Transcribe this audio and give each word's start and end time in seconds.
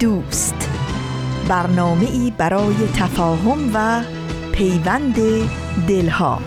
دوست. 0.00 0.68
برنامه 1.48 2.10
ای 2.10 2.32
برای 2.38 2.74
تفاهم 2.96 3.70
و 3.74 4.02
پیوند 4.52 5.14
دلها. 5.88 6.40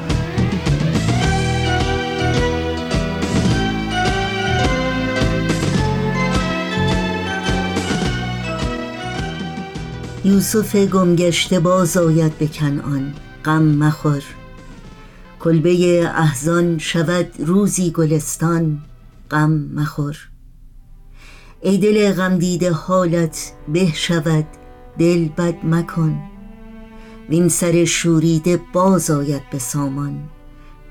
یوسف 10.25 10.75
گمگشته 10.75 11.59
باز 11.59 11.97
آید 11.97 12.37
به 12.37 12.47
کنعان. 12.47 13.13
غم 13.45 13.63
مخور. 13.63 14.23
کلبه 15.39 16.03
احزان 16.15 16.77
شود 16.77 17.27
روزی 17.39 17.91
گلستان. 17.91 18.81
غم 19.31 19.51
مخور. 19.51 20.36
ای 21.61 21.77
دل 21.77 22.13
غم 22.13 22.37
دیده 22.37 22.71
حالت 22.71 23.53
به 23.67 23.91
شود 23.93 24.45
دل 24.97 25.27
بد 25.27 25.65
مکن. 25.65 26.19
وین 27.29 27.49
سر 27.49 27.85
شوریده 27.85 28.61
باز 28.73 29.11
آید 29.11 29.41
به 29.51 29.59
سامان 29.59 30.29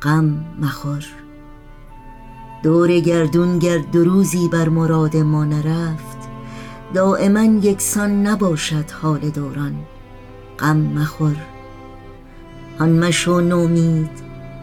غم 0.03 0.45
مخور. 0.61 1.05
دور 2.63 3.01
گردون 3.01 3.59
گرد 3.59 3.91
دو 3.91 4.05
روزی 4.05 4.49
بر 4.49 4.69
مراد 4.69 5.17
ما 5.17 5.45
نرفت 5.45 6.17
دائما 6.95 7.43
یکسان 7.43 8.27
نباشد 8.27 8.91
حال 8.91 9.21
دوران. 9.21 9.75
غم 10.59 10.77
مخور. 10.77 11.37
آن 12.79 12.99
مشو 12.99 13.41
نومید 13.41 14.11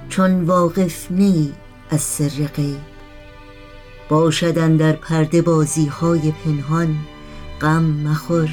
چون 0.10 0.44
واقف 0.44 1.12
نی 1.12 1.54
از 1.90 2.02
سر 2.02 2.48
غیب 2.56 2.93
باشدن 4.10 4.78
در 4.78 4.92
پرده 4.92 5.42
بازی 5.42 5.86
های 5.86 6.32
پنهان 6.32 6.96
غم 7.62 7.84
مخور. 7.84 8.50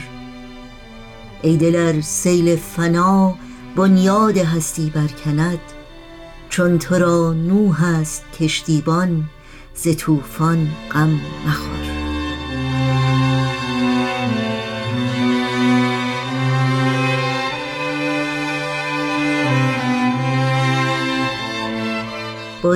ای 1.43 1.57
دلر 1.57 2.01
سیل 2.01 2.57
فنا 2.57 3.35
بنیاد 3.77 4.39
هستی 4.39 4.91
برکند 4.91 5.61
چون 6.49 6.79
تو 6.79 6.95
را 6.95 7.33
نوح 7.33 7.85
است 7.85 8.25
کشتیبان 8.41 9.25
ز 9.75 9.97
طوفان 9.97 10.69
غم 10.93 11.21
مخور. 11.47 11.90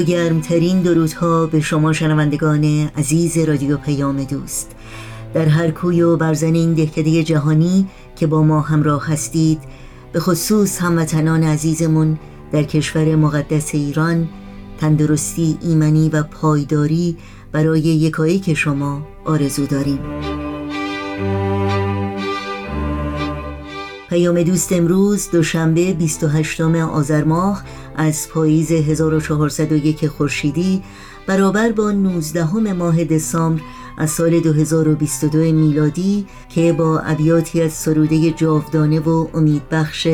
گرمترین 0.02 0.82
درودها 0.82 1.46
به 1.46 1.60
شما 1.60 1.92
شنوندگان 1.92 2.64
عزیز 2.96 3.38
رادیو 3.38 3.76
پیام 3.76 4.24
دوست. 4.24 4.74
در 5.34 5.46
هر 5.46 5.70
کوی 5.70 6.02
و 6.02 6.16
برزن 6.16 6.54
این 6.54 6.74
دهکده 6.74 7.22
جهانی 7.22 7.88
که 8.16 8.26
با 8.26 8.42
ما 8.42 8.60
همراه 8.60 9.12
هستید 9.12 9.60
به 10.12 10.20
خصوص 10.20 10.82
هموطنان 10.82 11.42
عزیزمون 11.42 12.18
در 12.52 12.62
کشور 12.62 13.16
مقدس 13.16 13.74
ایران 13.74 14.28
تندرستی 14.80 15.58
ایمنی 15.62 16.08
و 16.08 16.22
پایداری 16.22 17.16
برای 17.52 17.80
یکایی 17.80 18.38
که 18.38 18.54
شما 18.54 19.06
آرزو 19.24 19.66
داریم. 19.66 19.98
پیام 24.14 24.42
دوست 24.42 24.72
امروز 24.72 25.30
دوشنبه 25.30 25.92
28 25.92 26.60
آذر 26.60 27.24
ماه 27.24 27.62
از 27.96 28.28
پاییز 28.28 28.72
1401 28.72 30.06
خورشیدی 30.06 30.82
برابر 31.26 31.72
با 31.72 31.90
19 31.90 32.72
ماه 32.72 33.04
دسامبر 33.04 33.62
از 33.98 34.10
سال 34.10 34.40
2022 34.40 35.38
میلادی 35.38 36.26
که 36.48 36.72
با 36.72 36.98
ابیاتی 36.98 37.62
از 37.62 37.72
سروده 37.72 38.30
جاودانه 38.30 39.00
و 39.00 39.28
امیدبخش 39.34 40.08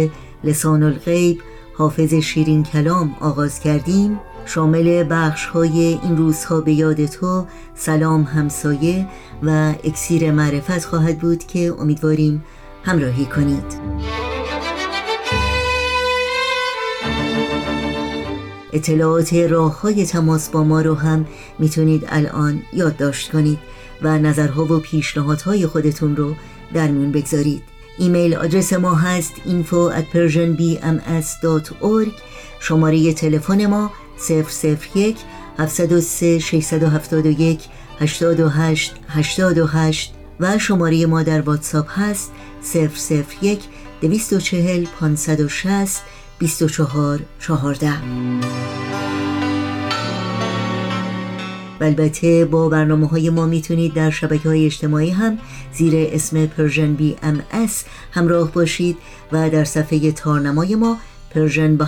لسان 0.44 0.82
الغیب 0.82 1.40
حافظ 1.74 2.14
شیرین 2.14 2.62
کلام 2.62 3.16
آغاز 3.20 3.60
کردیم. 3.60 4.20
شامل 4.46 5.04
بخش 5.10 5.46
های 5.46 5.98
این 6.02 6.16
روزها 6.16 6.60
به 6.60 6.72
یاد 6.72 7.06
تو 7.06 7.46
سلام 7.74 8.22
همسایه 8.22 9.06
و 9.42 9.74
اکسیر 9.84 10.30
معرفت 10.30 10.84
خواهد 10.84 11.18
بود 11.18 11.44
که 11.46 11.74
امیدواریم 11.78 12.44
همراهی 12.84 13.26
کنید. 13.26 13.80
اطلاعات 18.72 19.34
راه 19.34 19.80
های 19.80 20.06
تماس 20.06 20.48
با 20.48 20.64
ما 20.64 20.80
رو 20.80 20.94
هم 20.94 21.26
می‌تونید 21.58 22.04
الان 22.08 22.62
یادداشت 22.72 23.32
کنید 23.32 23.58
و 24.02 24.18
نظرها 24.18 24.64
و 24.64 24.78
پیشنهادهای 24.78 25.66
خودتون 25.66 26.16
رو 26.16 26.34
در 26.74 26.88
میون 26.88 27.12
بگذارید. 27.12 27.62
ایمیل 27.98 28.34
آدرس 28.34 28.72
ما 28.72 28.94
هست 28.94 29.32
info 29.34 29.92
at 29.98 30.04
persianbms.org 30.14 32.08
شماره 32.60 33.12
تلفن 33.12 33.66
ما 33.66 33.90
001 34.94 35.16
703 35.58 36.38
671 36.38 37.60
828 38.00 38.94
828 39.08 40.14
و 40.40 40.58
شماره 40.58 41.06
ما 41.06 41.22
در 41.22 41.40
واتساپ 41.40 41.86
هست 41.90 42.32
001 42.62 43.60
240 44.00 44.86
560 45.00 46.02
24 46.38 47.20
14 47.38 47.92
و 51.80 51.84
البته 51.84 52.44
با 52.44 52.68
برنامه 52.68 53.06
های 53.06 53.30
ما 53.30 53.46
می‌تونید 53.46 53.94
در 53.94 54.10
شبکه 54.10 54.48
های 54.48 54.66
اجتماعی 54.66 55.10
هم 55.10 55.38
زیر 55.74 56.08
اسم 56.12 56.46
Persian 56.46 56.94
BMS 56.94 57.84
همراه 58.12 58.52
باشید 58.52 58.96
و 59.32 59.50
در 59.50 59.64
صفحه 59.64 60.12
تارنمای 60.12 60.74
ما 60.74 60.96
Persian 61.30 61.78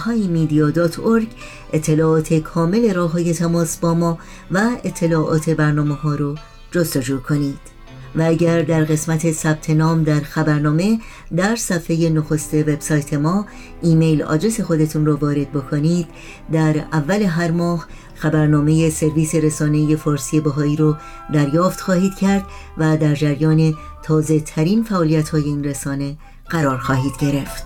اطلاعات 1.72 2.34
کامل 2.34 2.94
راه 2.94 3.12
های 3.12 3.34
تماس 3.34 3.76
با 3.76 3.94
ما 3.94 4.18
و 4.50 4.70
اطلاعات 4.84 5.50
برنامه 5.50 5.94
ها 5.94 6.14
رو 6.14 6.34
جستجو 6.70 7.20
کنید. 7.20 7.71
و 8.16 8.22
اگر 8.22 8.62
در 8.62 8.84
قسمت 8.84 9.32
ثبت 9.32 9.70
نام 9.70 10.04
در 10.04 10.20
خبرنامه 10.20 10.98
در 11.36 11.56
صفحه 11.56 12.08
نخست 12.08 12.54
وبسایت 12.54 13.14
ما 13.14 13.46
ایمیل 13.82 14.22
آدرس 14.22 14.60
خودتون 14.60 15.06
رو 15.06 15.16
وارد 15.16 15.52
بکنید 15.52 16.06
در 16.52 16.84
اول 16.92 17.22
هر 17.22 17.50
ماه 17.50 17.86
خبرنامه 18.14 18.90
سرویس 18.90 19.34
رسانه 19.34 19.96
فارسی 19.96 20.40
بهایی 20.40 20.76
رو 20.76 20.96
دریافت 21.32 21.80
خواهید 21.80 22.14
کرد 22.14 22.44
و 22.78 22.96
در 22.96 23.14
جریان 23.14 23.74
تازه 24.02 24.40
ترین 24.40 24.82
فعالیت 24.82 25.28
های 25.28 25.42
این 25.42 25.64
رسانه 25.64 26.16
قرار 26.50 26.78
خواهید 26.78 27.12
گرفت. 27.20 27.64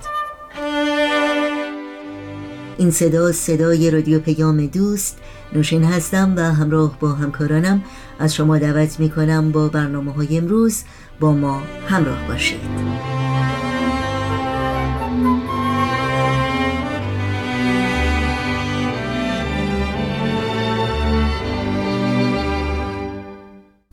این 2.79 2.91
صدا 2.91 3.33
صدای 3.33 3.91
رادیو 3.91 4.21
پیام 4.21 4.67
دوست 4.67 5.19
نوشین 5.53 5.85
هستم 5.85 6.35
و 6.37 6.41
همراه 6.41 6.99
با 7.01 7.13
همکارانم. 7.13 7.83
از 8.19 8.35
شما 8.35 8.59
دعوت 8.59 9.01
می 9.01 9.11
کنم 9.11 9.53
با 9.53 9.69
برنامه 9.69 10.13
های 10.13 10.39
امروز 10.39 10.83
با 11.21 11.33
ما 11.33 11.63
همراه 11.89 12.29
باشید. 12.29 12.61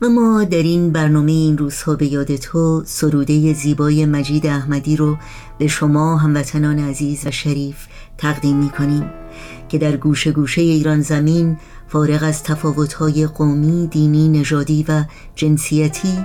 و 0.04 0.08
ما 0.08 0.44
در 0.44 0.62
این 0.62 0.92
برنامه 0.92 1.32
این 1.32 1.58
روزها 1.58 1.94
به 1.94 2.06
یاد 2.06 2.36
تو 2.36 2.82
سروده 2.86 3.52
زیبای 3.52 4.06
مجید 4.06 4.46
احمدی 4.46 4.96
رو 4.96 5.16
به 5.58 5.66
شما 5.66 6.16
هموطنان 6.16 6.78
عزیز 6.78 7.26
و 7.26 7.30
شریف 7.30 7.76
تقدیم 8.18 8.56
می 8.56 8.70
کنیم 8.70 9.23
که 9.74 9.78
در 9.78 9.96
گوشه 9.96 10.32
گوشه 10.32 10.62
ایران 10.62 11.00
زمین 11.00 11.56
فارغ 11.88 12.22
از 12.22 12.42
تفاوت‌های 12.42 13.26
قومی، 13.26 13.86
دینی، 13.86 14.28
نژادی 14.28 14.84
و 14.88 15.04
جنسیتی 15.34 16.24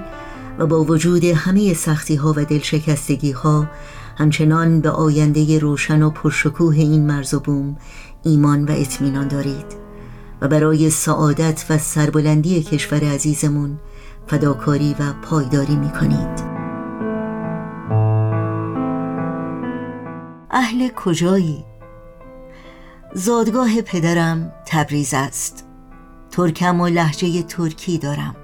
و 0.60 0.68
با 0.68 0.84
وجود 0.84 1.24
همه 1.24 1.74
سختی‌ها 1.74 2.34
و 2.38 2.46
دلشکستگی‌ها 2.46 3.68
همچنان 4.18 4.81
به 4.81 4.90
آینده 4.90 5.60
روشن 5.60 6.01
و 6.01 6.10
پرشکوه 6.10 6.75
این 6.75 7.06
مرز 7.07 7.34
و 7.34 7.40
بوم 7.40 7.78
ایمان 8.24 8.66
و 8.66 8.72
اطمینان 8.72 9.28
دارید 9.28 9.66
و 10.42 10.48
برای 10.48 10.90
سعادت 10.90 11.66
و 11.69 11.78
سربلندی 11.78 12.63
کشور 12.63 13.04
عزیزمون 13.04 13.80
فداکاری 14.28 14.95
و 15.00 15.13
پایداری 15.22 15.75
می 15.75 15.90
کنید 15.90 16.60
اهل 20.52 20.90
کجایی؟ 20.95 21.69
زادگاه 23.14 23.82
پدرم 23.82 24.54
تبریز 24.66 25.14
است. 25.14 25.66
ترکم 26.32 26.82
و 26.82 26.88
لحجه 26.88 27.44
ترکی 27.44 27.98
دارم 27.98 28.36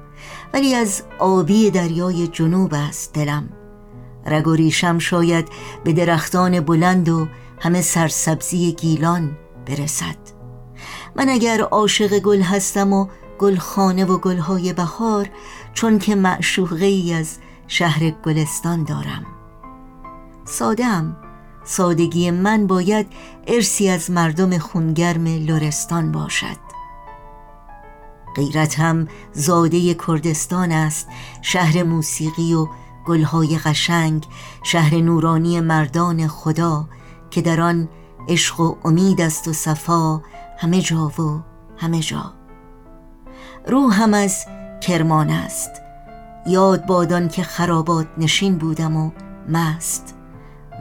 ولی 0.54 0.76
از 0.76 1.04
آبی 1.20 1.72
دریای 1.72 2.28
جنوب 2.28 2.74
است 2.74 3.14
دلم. 3.14 3.50
رگ 4.26 4.48
و 4.48 4.56
ریشم 4.56 5.00
شاید 5.00 5.48
به 5.84 5.94
درختان 5.94 6.60
بلند 6.60 7.10
و 7.10 7.28
همه 7.60 7.82
سرسبزی 7.82 8.72
گیلان 8.72 9.38
برسد. 9.66 10.18
من 11.16 11.30
اگر 11.30 11.62
عاشق 11.62 12.20
گل 12.20 12.42
هستم 12.42 12.94
و 12.94 13.08
گلخانه 13.40 14.06
و 14.06 14.18
گلهای 14.18 14.74
بهار 14.74 15.30
چون 15.74 16.00
که 16.00 16.16
معشوقه 16.16 16.86
ای 16.86 17.14
از 17.14 17.38
شهر 17.68 18.10
گلستان 18.10 18.84
دارم. 18.84 19.26
سادم 20.46 21.18
سادگی 21.66 22.32
من 22.32 22.68
باید 22.68 23.08
ارسی 23.48 23.90
از 23.90 24.12
مردم 24.12 24.58
خونگرم 24.58 25.26
لرستان 25.26 26.12
باشد. 26.12 26.66
غیرتم 28.36 29.08
زاده 29.34 29.94
کردستان 29.94 30.72
است 30.72 31.08
شهر 31.42 31.84
موسیقی 31.84 32.54
و 32.54 32.68
گلهای 33.06 33.58
قشنگ 33.58 34.26
شهر 34.64 34.96
نورانی 34.96 35.60
مردان 35.60 36.28
خدا 36.28 36.86
که 37.32 37.42
در 37.42 37.62
آن 37.62 37.90
عشق 38.28 38.60
و 38.60 38.76
امید 38.86 39.22
است 39.22 39.48
و 39.48 39.54
صفا 39.54 40.22
همه 40.58 40.82
جا 40.82 41.08
و 41.08 41.44
همه 41.78 42.00
جا. 42.00 42.34
روحم 43.68 44.14
از 44.14 44.46
کرمان 44.82 45.30
است. 45.30 45.72
یاد 46.48 46.86
بادان 46.86 47.28
که 47.30 47.44
خرابات 47.44 48.08
نشین 48.18 48.58
بودم 48.58 48.98
و 48.98 49.12
مست. 49.50 50.15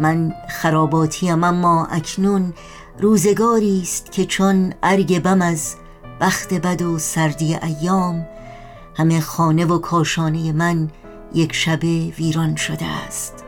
من 0.00 0.34
خراباتیم 0.48 1.44
اما 1.44 1.86
اکنون 1.86 2.54
روزگاری 2.98 3.80
است 3.82 4.12
که 4.12 4.24
چون 4.24 4.74
ارگ 4.82 5.22
بم 5.22 5.42
از 5.42 5.74
بخت 6.20 6.54
بد 6.54 6.82
و 6.82 6.98
سردی 6.98 7.54
ایام 7.54 8.26
همه 8.96 9.20
خانه 9.20 9.64
و 9.64 9.78
کاشانه 9.78 10.52
من 10.52 10.90
یک 11.34 11.52
شبه 11.52 12.12
ویران 12.18 12.56
شده 12.56 12.86
است. 12.86 13.44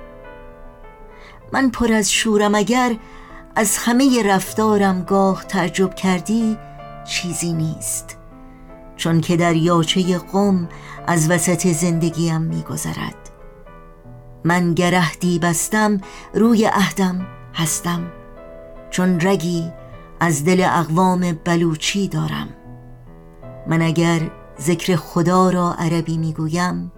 من 1.52 1.70
پر 1.70 1.92
از 1.92 2.12
شورم 2.12 2.54
اگر 2.54 2.96
از 3.56 3.76
همه 3.76 4.22
رفتارم 4.22 5.02
گاه 5.02 5.44
تعجب 5.44 5.94
کردی 5.94 6.58
چیزی 7.04 7.52
نیست. 7.52 8.16
چون 8.96 9.20
که 9.20 9.36
در 9.36 9.56
یاچه 9.56 10.18
قم 10.18 10.68
از 11.06 11.30
وسط 11.30 11.66
زندگیم 11.66 12.40
میگذرد. 12.40 13.25
من 14.46 14.74
گرهدی 14.74 15.38
بستم 15.38 16.00
روی 16.34 16.64
عهدم 16.64 17.26
هستم. 17.54 18.06
چون 18.90 19.20
رگی 19.20 19.72
از 20.20 20.44
دل 20.44 20.66
اقوام 20.70 21.38
بلوچی 21.44 22.08
دارم. 22.08 22.48
من 23.66 23.82
اگر 23.82 24.30
ذکر 24.60 24.96
خدا 24.96 25.50
را 25.50 25.74
عربی 25.78 26.18
می‌گویم 26.18 26.92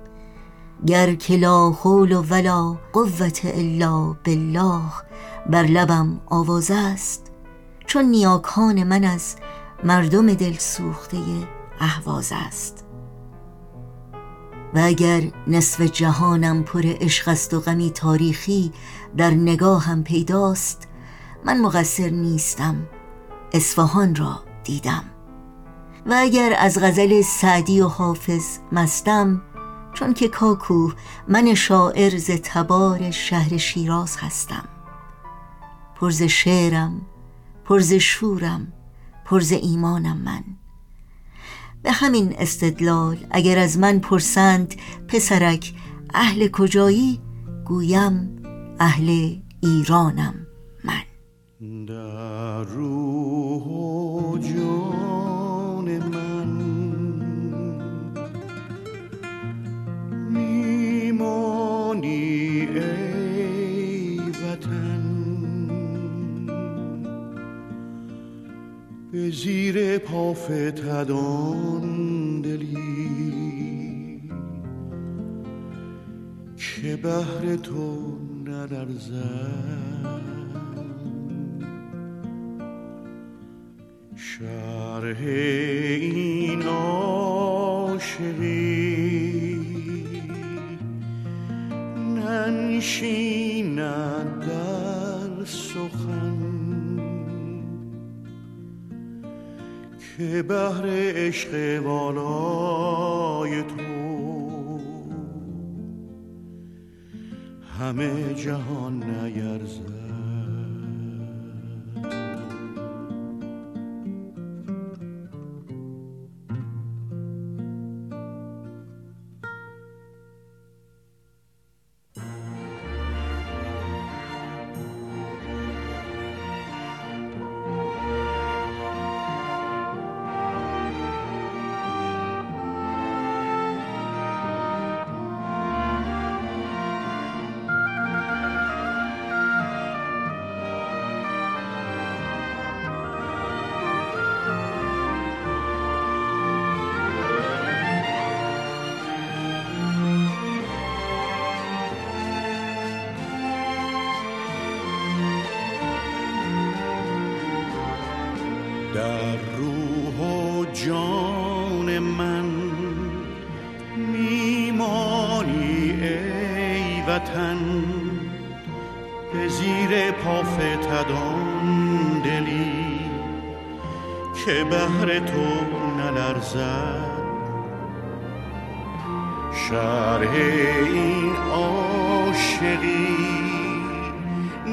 گر 0.86 1.14
که 1.14 1.36
لا 1.36 1.70
حول 1.70 2.24
ولا 2.30 2.76
قوت 2.92 3.40
الا 3.44 4.12
بالله 4.12 4.82
بر 5.50 5.62
لبم 5.62 6.20
آواز 6.26 6.70
است. 6.70 7.32
چون 7.86 8.04
نیاکان 8.04 8.84
من 8.84 9.04
از 9.04 9.36
مردم 9.84 10.34
دل 10.34 10.54
سوخته 10.58 11.18
احواز 11.80 12.32
است. 12.46 12.87
و 14.74 14.78
اگر 14.78 15.22
نصف 15.46 15.80
جهانم 15.80 16.62
پر 16.62 16.82
عشق 16.84 17.28
است 17.28 17.54
و 17.54 17.60
غمی 17.60 17.90
تاریخی 17.90 18.72
در 19.16 19.30
نگاهم 19.30 20.04
پیداست 20.04 20.88
من 21.44 21.60
مقصر 21.60 22.08
نیستم 22.10 22.86
اصفهان 23.52 24.14
را 24.14 24.42
دیدم. 24.64 25.04
و 26.06 26.14
اگر 26.18 26.54
از 26.58 26.78
غزل 26.82 27.22
سعدی 27.22 27.80
و 27.80 27.88
حافظ 27.88 28.58
مستم 28.72 29.42
چون 29.94 30.14
که 30.14 30.28
کاکو 30.28 30.90
من 31.28 31.54
شاعر 31.54 32.18
ز 32.18 32.30
تبار 32.30 33.10
شهر 33.10 33.56
شیراز 33.56 34.16
هستم. 34.16 34.68
پرز 36.00 36.22
شعرم 36.22 37.00
پرز 37.64 37.92
شورم 37.92 38.72
پرز 39.24 39.52
ایمانم 39.52 40.16
من. 40.16 40.57
به 41.88 41.94
همین 41.94 42.34
استدلال 42.38 43.16
اگر 43.30 43.58
از 43.58 43.78
من 43.78 43.98
پرسند 43.98 44.74
پسرک 45.08 45.72
اهل 46.14 46.48
کجایی؟ 46.48 47.20
گویم 47.64 48.42
اهل 48.80 49.36
ایرانم 49.62 50.46
من. 50.84 51.02
در 51.86 52.62
روح 52.64 53.62
و 53.62 54.38
جان 54.38 55.98
من 55.98 56.48
میمانی 60.30 61.78
به 69.18 69.30
زیر 69.30 69.98
پافتدان 69.98 71.82
دلی. 72.40 74.22
که 76.56 76.96
بهر 76.96 77.56
تو 77.56 78.18
نلرزد 78.44 80.22
شرح 84.16 85.20
این 86.00 86.62
عاشقی 86.62 87.58
ننشیند 92.16 93.80
در 94.40 95.44
سخن 95.44 96.47
که 100.18 100.42
بهر 100.42 100.82
عشق 100.86 101.82
والای 101.84 103.62
تو. 103.62 104.80
همه 107.78 108.34
جهان 108.34 109.02
نیرزد 109.02 109.97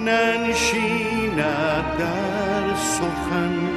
ننشیند 0.06 1.38
در 2.00 2.76
سخن 2.76 3.70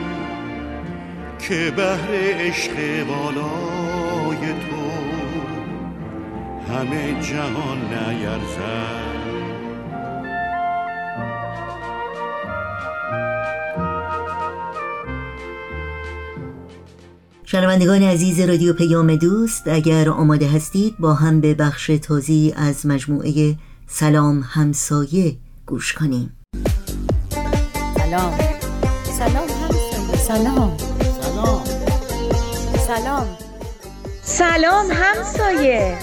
که 1.38 1.72
بهر 1.76 2.08
عشق 2.12 3.04
بالای 3.06 4.38
تو 4.38 4.88
همه 6.72 7.22
جهان 7.22 7.78
نیرزد. 7.78 9.08
شنوندگان 17.44 18.02
عزیز 18.02 18.40
رادیو 18.40 18.72
پیام 18.72 19.16
دوست 19.16 19.68
اگر 19.68 20.08
آماده 20.08 20.48
هستید 20.48 20.98
با 20.98 21.14
هم 21.14 21.40
به 21.40 21.54
بخش 21.54 21.86
تازی 21.86 22.54
از 22.56 22.86
مجموعه 22.86 23.56
سلام 23.86 24.44
همسایه 24.48 25.36
گوش 25.68 25.92
کنیم. 25.92 26.36
سلام. 27.98 28.38
سلام 29.18 29.48
همسایه 29.48 30.16
سلام. 30.16 30.76
سلام. 31.20 31.64
سلام. 32.86 33.26
سلام. 34.22 34.90
همسایه 34.92 35.98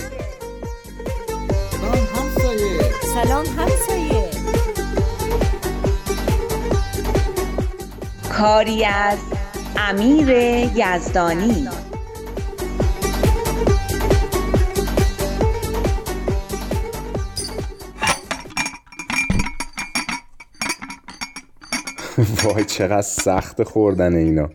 سلام 3.14 3.46
همسایه 3.46 4.30
کاری 8.30 8.86
از 8.86 9.20
امیر 9.78 10.30
یزدانی. 10.76 11.68
وای 22.44 22.66
چقدر 22.66 23.02
سخت 23.02 23.64
خوردن 23.64 24.16
اینا. 24.16 24.50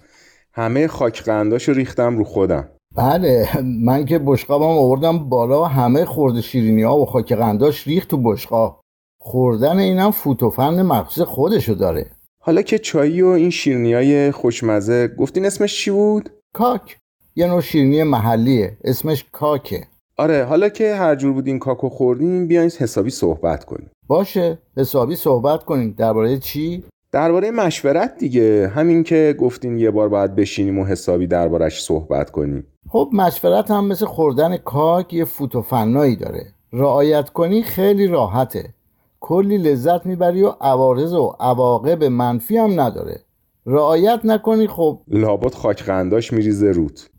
همه 0.53 0.89
خاک 0.89 1.23
قنداشو 1.23 1.73
ریختم 1.73 2.19
رو 2.19 2.25
خودم. 2.25 2.69
بله 2.97 3.49
من 3.63 4.05
که 4.05 4.19
بشقابم 4.19 4.65
آوردم 4.65 5.29
بالا 5.29 5.63
و 5.63 5.65
همه 5.65 6.05
خورده 6.05 6.41
شیرینی 6.41 6.83
ها 6.83 6.97
و 6.97 7.07
خاک 7.07 7.33
قنداش 7.33 7.87
ریخت 7.87 8.09
تو 8.09 8.17
بشقاب. 8.17 8.81
خوردن 9.21 9.79
اینم 9.79 10.11
فوتوفن 10.11 10.83
مخصوص 10.83 11.25
خودشو 11.25 11.75
داره. 11.75 12.11
حالا 12.43 12.63
که 12.63 12.79
چایی 12.79 13.23
و 13.23 13.27
این 13.27 13.51
شیرینی 13.51 13.95
های 13.95 14.31
خوشمزه 14.31 15.09
گفتین 15.09 15.47
اسمش 15.47 15.85
چی 15.85 15.91
بود؟ 15.91 16.31
کاک. 16.55 16.99
یه 17.37 17.47
نوع 17.47 17.61
شیرینی 17.61 18.03
محلیه 18.03 18.77
اسمش 18.85 19.25
کاکه. 19.33 19.87
آره 20.17 20.45
حالا 20.45 20.69
که 20.69 20.95
هر 20.95 21.15
جور 21.15 21.33
بود 21.33 21.47
این 21.47 21.59
کاکو 21.59 21.89
خوردیم 21.89 22.47
بیاین 22.47 22.71
حسابی 22.79 23.11
صحبت 23.11 23.65
کنیم. 23.65 23.91
باشه 24.07 24.59
حسابی 24.77 25.17
صحبت 25.17 25.65
کنیم. 25.65 25.95
درباره 25.99 26.39
چی؟ 26.39 26.85
درباره 27.13 27.51
مشورت 27.51 28.19
دیگه. 28.19 28.73
همین 28.75 29.03
که 29.03 29.35
گفتین 29.39 29.79
یه 29.79 29.91
بار 29.91 30.09
باید 30.09 30.35
بشینیم 30.35 30.79
و 30.79 30.85
حسابی 30.85 31.27
دربارش 31.27 31.83
صحبت 31.83 32.31
کنیم. 32.31 32.67
خب 32.89 33.11
مشورت 33.13 33.71
هم 33.71 33.85
مثل 33.87 34.07
خوردن 34.07 34.57
کاک 34.57 35.15
یه 35.15 35.25
فوتوفنایی 35.25 36.17
داره. 36.17 36.47
رعایت 36.73 37.31
کنی 37.31 37.63
خیلی 37.63 38.07
راحته. 38.07 38.75
کلی 39.21 39.59
لذت 39.59 40.07
می‌بری 40.07 40.43
و 40.43 40.49
عوارض 40.61 41.13
و 41.13 41.37
عواقب 41.41 42.05
منفی 42.05 42.57
هم 42.57 42.81
نداره. 42.81 43.21
رعایت 43.67 44.21
نکنی 44.25 44.67
خب. 44.67 45.01
لابد 45.09 45.55
خاک 45.55 45.83
قنداش 45.83 46.33
میریزه 46.33 46.71
روت 46.71 47.11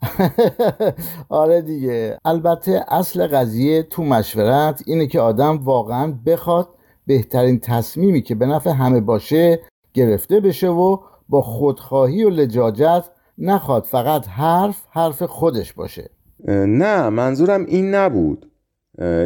آره 1.29 1.61
دیگه. 1.61 2.17
البته 2.25 2.85
اصل 2.87 3.27
قضیه 3.27 3.83
تو 3.83 4.03
مشورت 4.03 4.81
اینه 4.85 5.07
که 5.07 5.19
آدم 5.19 5.57
واقعا 5.57 6.13
بخواد 6.25 6.69
بهترین 7.07 7.59
تصمیمی 7.59 8.21
که 8.21 8.35
به 8.35 8.45
نفع 8.45 8.69
همه 8.69 9.01
باشه 9.01 9.59
گرفته 9.93 10.39
بشه 10.39 10.69
و 10.69 10.97
با 11.29 11.41
خودخواهی 11.41 12.23
و 12.23 12.29
لجاجت 12.29 13.03
نخواد 13.37 13.83
فقط 13.83 14.27
حرف 14.27 14.81
حرف 14.91 15.23
خودش 15.23 15.73
باشه. 15.73 16.09
نه 16.67 17.09
منظورم 17.09 17.65
این 17.65 17.95
نبود. 17.95 18.51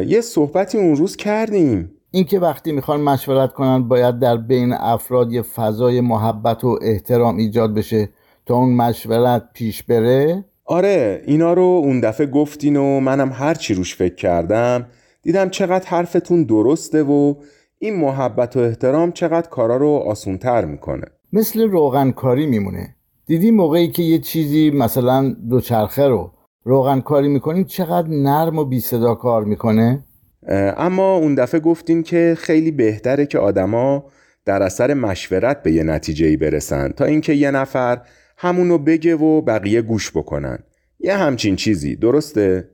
یه 0.06 0.20
صحبتی 0.20 0.78
اون 0.78 0.96
روز 0.96 1.16
کردیم. 1.16 1.92
اینکه 2.10 2.38
وقتی 2.38 2.72
می‌خوان 2.72 3.00
مشورت 3.00 3.52
کنن 3.52 3.88
باید 3.88 4.18
در 4.18 4.36
بین 4.36 4.72
افراد 4.72 5.32
یه 5.32 5.42
فضای 5.42 6.00
محبت 6.00 6.64
و 6.64 6.78
احترام 6.82 7.36
ایجاد 7.36 7.74
بشه 7.74 8.08
تا 8.46 8.54
اون 8.54 8.76
مشورت 8.76 9.42
پیش 9.52 9.82
بره؟ 9.82 10.44
آره 10.64 11.22
اینا 11.26 11.52
رو 11.52 11.62
اون 11.62 12.00
دفعه 12.00 12.26
گفتین 12.26 12.76
و 12.76 13.00
منم 13.00 13.32
هر 13.32 13.54
چی 13.54 13.74
روش 13.74 13.96
فکر 13.96 14.14
کردم 14.14 14.86
دیدم 15.22 15.48
چقدر 15.48 15.86
حرفتون 15.88 16.44
درسته 16.44 17.02
و 17.02 17.34
این 17.78 17.96
محبت 17.96 18.56
و 18.56 18.60
احترام 18.60 19.12
چقدر 19.12 19.48
کارا 19.48 19.76
رو 19.76 19.88
آسونتر 19.88 20.64
می‌کنه. 20.64 21.04
مثل 21.32 21.68
روغنکاری 21.68 22.46
میمونه. 22.46 22.96
دیدی 23.26 23.50
موقعی 23.50 23.88
که 23.88 24.02
یه 24.02 24.18
چیزی 24.18 24.70
مثلا 24.70 25.36
دوچرخه 25.50 26.08
رو 26.08 26.32
روغنکاری 26.64 27.28
می‌کنیم 27.28 27.64
چقدر 27.64 28.08
نرم 28.08 28.58
و 28.58 28.64
بی 28.64 28.80
صدا 28.80 29.14
کار 29.14 29.44
می‌کنه؟ 29.44 30.04
اما 30.76 31.16
اون 31.16 31.34
دفعه 31.34 31.60
گفتین 31.60 32.02
که 32.02 32.34
خیلی 32.38 32.70
بهتره 32.70 33.26
که 33.26 33.38
آدما 33.38 34.04
در 34.44 34.62
اثر 34.62 34.94
مشورت 34.94 35.62
به 35.62 35.72
یه 35.72 35.82
نتیجه 35.82 36.36
برسن 36.36 36.88
تا 36.88 37.04
اینکه 37.04 37.32
یه 37.32 37.50
نفر 37.50 38.00
همونو 38.36 38.78
بگه 38.78 39.16
و 39.16 39.40
بقیه 39.40 39.82
گوش 39.82 40.10
بکنن. 40.10 40.58
یه 41.00 41.16
همچین 41.16 41.56
چیزی 41.56 41.96
درسته؟ 41.96 42.68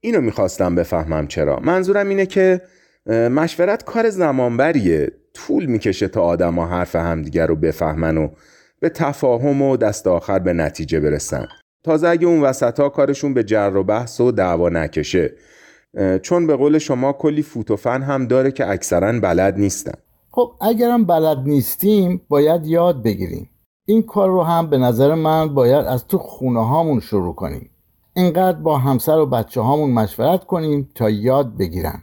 اینو 0.00 0.20
می‌خواستم 0.20 0.74
بفهمم 0.74 1.26
چرا. 1.26 1.60
منظورم 1.60 2.08
اینه 2.08 2.26
که 2.26 2.60
مشورت 3.06 3.84
کار 3.84 4.10
زمانبریه. 4.10 5.12
طول 5.34 5.66
می‌کشه 5.66 6.08
تا 6.08 6.22
آدما 6.22 6.66
حرف 6.66 6.96
همدیگر 6.96 7.46
رو 7.46 7.56
بفهمن 7.56 8.18
و 8.18 8.28
به 8.80 8.88
تفاهم 8.88 9.62
و 9.62 9.76
دست 9.76 10.06
آخر 10.06 10.38
به 10.38 10.52
نتیجه 10.52 11.00
برسن. 11.00 11.46
تازه 11.84 12.08
اگه 12.08 12.26
اون 12.26 12.40
وسط 12.40 12.80
ها 12.80 12.88
کارشون 12.88 13.34
به 13.34 13.44
جر 13.44 13.76
و 13.76 13.84
بحث 13.84 14.20
و 14.20 14.32
دعوا 14.32 14.68
نکشه. 14.68 15.32
چون 16.22 16.46
به 16.46 16.56
قول 16.56 16.78
شما 16.78 17.12
کلی 17.12 17.42
فوتوفن 17.42 18.02
هم 18.02 18.26
داره 18.26 18.50
که 18.50 18.70
اکثرا 18.70 19.20
بلد 19.20 19.58
نیستن. 19.58 19.94
خب 20.30 20.52
اگرم 20.60 21.04
بلد 21.04 21.38
نیستیم 21.38 22.20
باید 22.28 22.66
یاد 22.66 23.02
بگیریم. 23.02 23.50
این 23.86 24.02
کار 24.02 24.28
رو 24.28 24.42
هم 24.42 24.70
به 24.70 24.78
نظر 24.78 25.14
من 25.14 25.54
باید 25.54 25.86
از 25.86 26.06
تو 26.06 26.18
خونه 26.18 26.66
هامون 26.66 27.00
شروع 27.00 27.34
کنیم. 27.34 27.70
اینقدر 28.16 28.58
با 28.58 28.78
همسر 28.78 29.18
و 29.18 29.26
بچه 29.26 29.60
هامون 29.60 29.90
مشورت 29.90 30.44
کنیم 30.44 30.88
تا 30.94 31.10
یاد 31.10 31.56
بگیرن. 31.56 32.02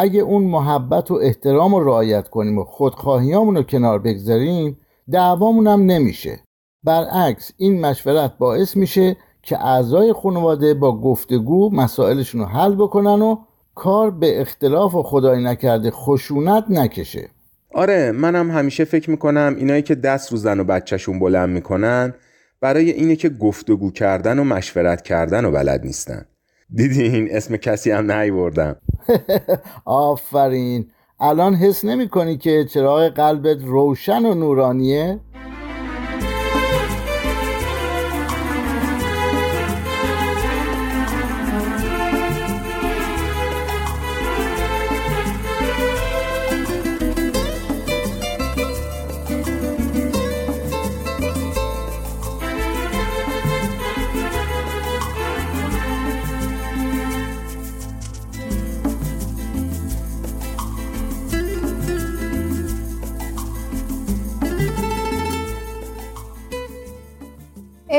اگه 0.00 0.20
اون 0.20 0.42
محبت 0.42 1.10
و 1.10 1.14
احترام 1.14 1.74
رو 1.74 1.84
رعایت 1.84 2.28
کنیم 2.28 2.58
و 2.58 2.64
خودخواهیامون 2.64 3.56
رو 3.56 3.62
کنار 3.62 3.98
بگذاریم 3.98 4.78
دعوامون 5.12 5.66
هم 5.66 5.80
نمیشه. 5.80 6.40
برعکس 6.84 7.52
این 7.56 7.80
مشورت 7.80 8.38
باعث 8.38 8.76
میشه 8.76 9.16
که 9.42 9.66
اعضای 9.66 10.12
خانواده 10.12 10.74
با 10.74 11.00
گفتگو 11.00 11.70
مسائلشون 11.74 12.40
رو 12.40 12.46
حل 12.46 12.74
بکنن 12.74 13.22
و 13.22 13.36
کار 13.74 14.10
به 14.10 14.40
اختلاف 14.40 14.94
و 14.94 15.02
خدای 15.02 15.44
نکرده 15.44 15.90
خشونت 15.90 16.64
نکشه. 16.70 17.28
آره 17.74 18.12
منم 18.12 18.50
همیشه 18.50 18.84
فکر 18.84 19.10
می‌کنم 19.10 19.54
اینایی 19.58 19.82
که 19.82 19.94
دست 19.94 20.32
رو 20.32 20.38
زن 20.38 20.60
و 20.60 20.64
بچهشون 20.64 21.18
بلند 21.18 21.48
می‌کنن 21.48 22.14
برای 22.60 22.90
اینه 22.90 23.16
که 23.16 23.28
گفتگو 23.28 23.90
کردن 23.90 24.38
و 24.38 24.44
مشورت 24.44 25.02
کردن 25.02 25.44
و 25.44 25.50
بلد 25.50 25.84
نیستن. 25.84 26.24
دیدین 26.74 27.28
اسم 27.30 27.56
کسی 27.56 27.90
هم 27.90 28.12
نیوردم 28.12 28.76
آفرین 29.84 30.90
الان 31.20 31.54
حس 31.54 31.84
نمی 31.84 32.08
کنی 32.08 32.36
که 32.36 32.64
چراغ 32.64 33.08
قلبت 33.08 33.64
روشن 33.64 34.26
و 34.26 34.34
نورانیه؟ 34.34 35.20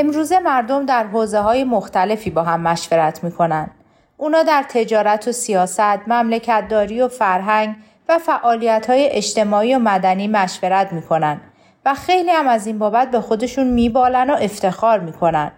امروزه 0.00 0.38
مردم 0.38 0.86
در 0.86 1.06
حوزه 1.06 1.38
های 1.38 1.64
مختلفی 1.64 2.30
با 2.30 2.42
هم 2.42 2.60
مشورت 2.60 3.24
می‌کنن. 3.24 3.70
اونا 4.16 4.42
در 4.42 4.64
تجارت 4.68 5.28
و 5.28 5.32
سیاست، 5.32 5.80
مملکتداری 6.06 7.00
و 7.00 7.08
فرهنگ 7.08 7.74
و 8.08 8.18
فعالیت 8.18 8.90
های 8.90 9.08
اجتماعی 9.08 9.74
و 9.74 9.78
مدنی 9.78 10.28
مشورت 10.28 10.92
می‌کنن 10.92 11.40
و 11.86 11.94
خیلی 11.94 12.30
هم 12.30 12.48
از 12.48 12.66
این 12.66 12.78
بابت 12.78 13.10
به 13.10 13.20
خودشون 13.20 13.66
میبالن 13.66 14.30
و 14.30 14.36
افتخار 14.40 14.98
می‌کنن. 14.98 15.52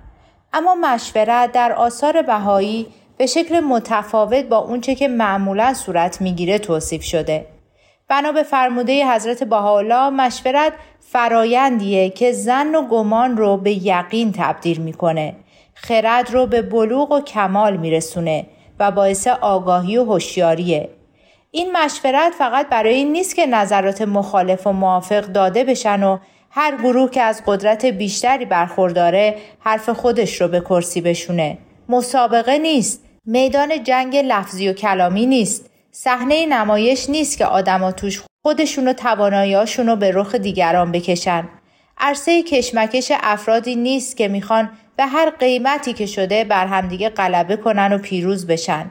اما 0.53 0.75
مشورت 0.75 1.53
در 1.53 1.73
آثار 1.73 2.23
بهایی 2.23 2.87
به 3.17 3.27
شکل 3.27 3.61
متفاوت 3.61 4.45
با 4.45 4.59
اونچه 4.59 4.95
که 4.95 5.09
معمولا 5.09 5.75
صورت 5.75 6.21
می‌گیره 6.21 6.59
توصیف 6.59 7.03
شده. 7.03 7.47
بنا 8.09 8.33
به 8.33 8.43
فرموده 8.43 9.15
حضرت 9.15 9.45
بهاءالله 9.45 10.11
مشورت 10.11 10.73
فرایندیه 11.13 12.11
که 12.11 12.33
زن 12.33 12.75
و 12.75 12.89
گمان 12.89 13.37
رو 13.37 13.57
به 13.57 13.87
یقین 13.87 14.33
تبدیل 14.37 14.81
می‌کنه. 14.81 15.35
خرد 15.75 16.31
رو 16.31 16.47
به 16.47 16.63
بلوغ 16.63 17.13
و 17.13 17.21
کمال 17.21 17.77
میرسونه 17.77 18.47
و 18.79 18.91
باعث 18.91 19.27
آگاهی 19.27 19.97
و 19.97 20.05
هوشیاریه. 20.05 20.89
این 21.51 21.73
مشورت 21.73 22.33
فقط 22.39 22.69
برای 22.69 22.95
این 22.95 23.13
نیست 23.13 23.37
که 23.37 23.47
نظرات 23.47 24.03
مخالف 24.03 24.67
و 24.67 24.73
موافق 24.73 25.21
داده 25.21 25.65
بشن 25.65 26.03
و 26.03 26.19
هر 26.51 26.77
گروه 26.77 27.11
که 27.11 27.23
از 27.23 27.43
قدرت 27.47 27.85
بیشتری 27.85 28.45
برخورداره 28.45 29.37
حرف 29.61 29.89
خودش 29.89 30.41
رو 30.41 30.49
به 30.49 30.61
کرسی 30.61 31.01
بشونه. 31.01 31.59
مسابقه 31.89 32.59
نیست. 32.59 33.05
میدان 33.27 33.83
جنگ 33.83 34.17
لفظی 34.17 34.69
و 34.69 34.73
کلامی 34.73 35.27
نیست. 35.27 35.71
صحنه 35.91 36.47
نمایش 36.47 37.11
نیست 37.11 37.39
که 37.39 37.47
آدما 37.47 37.93
توش 37.93 38.23
خودشون 38.45 38.89
و 38.89 38.93
تواناییاشون 38.93 39.87
رو 39.87 39.97
به 39.97 40.11
رخ 40.15 40.35
دیگران 40.35 40.93
بکشن 40.93 41.49
عرصه 41.99 42.43
کشمکش 42.43 43.13
افرادی 43.21 43.77
نیست 43.77 44.17
که 44.17 44.29
می‌خوان 44.29 44.71
به 44.97 45.07
هر 45.07 45.31
قیمتی 45.31 45.93
که 45.93 46.07
شده 46.07 46.45
بر 46.45 46.67
همدیگه 46.67 47.09
غلبه 47.09 47.57
کنن 47.57 47.93
و 47.93 47.99
پیروز 47.99 48.47
بشن 48.47 48.91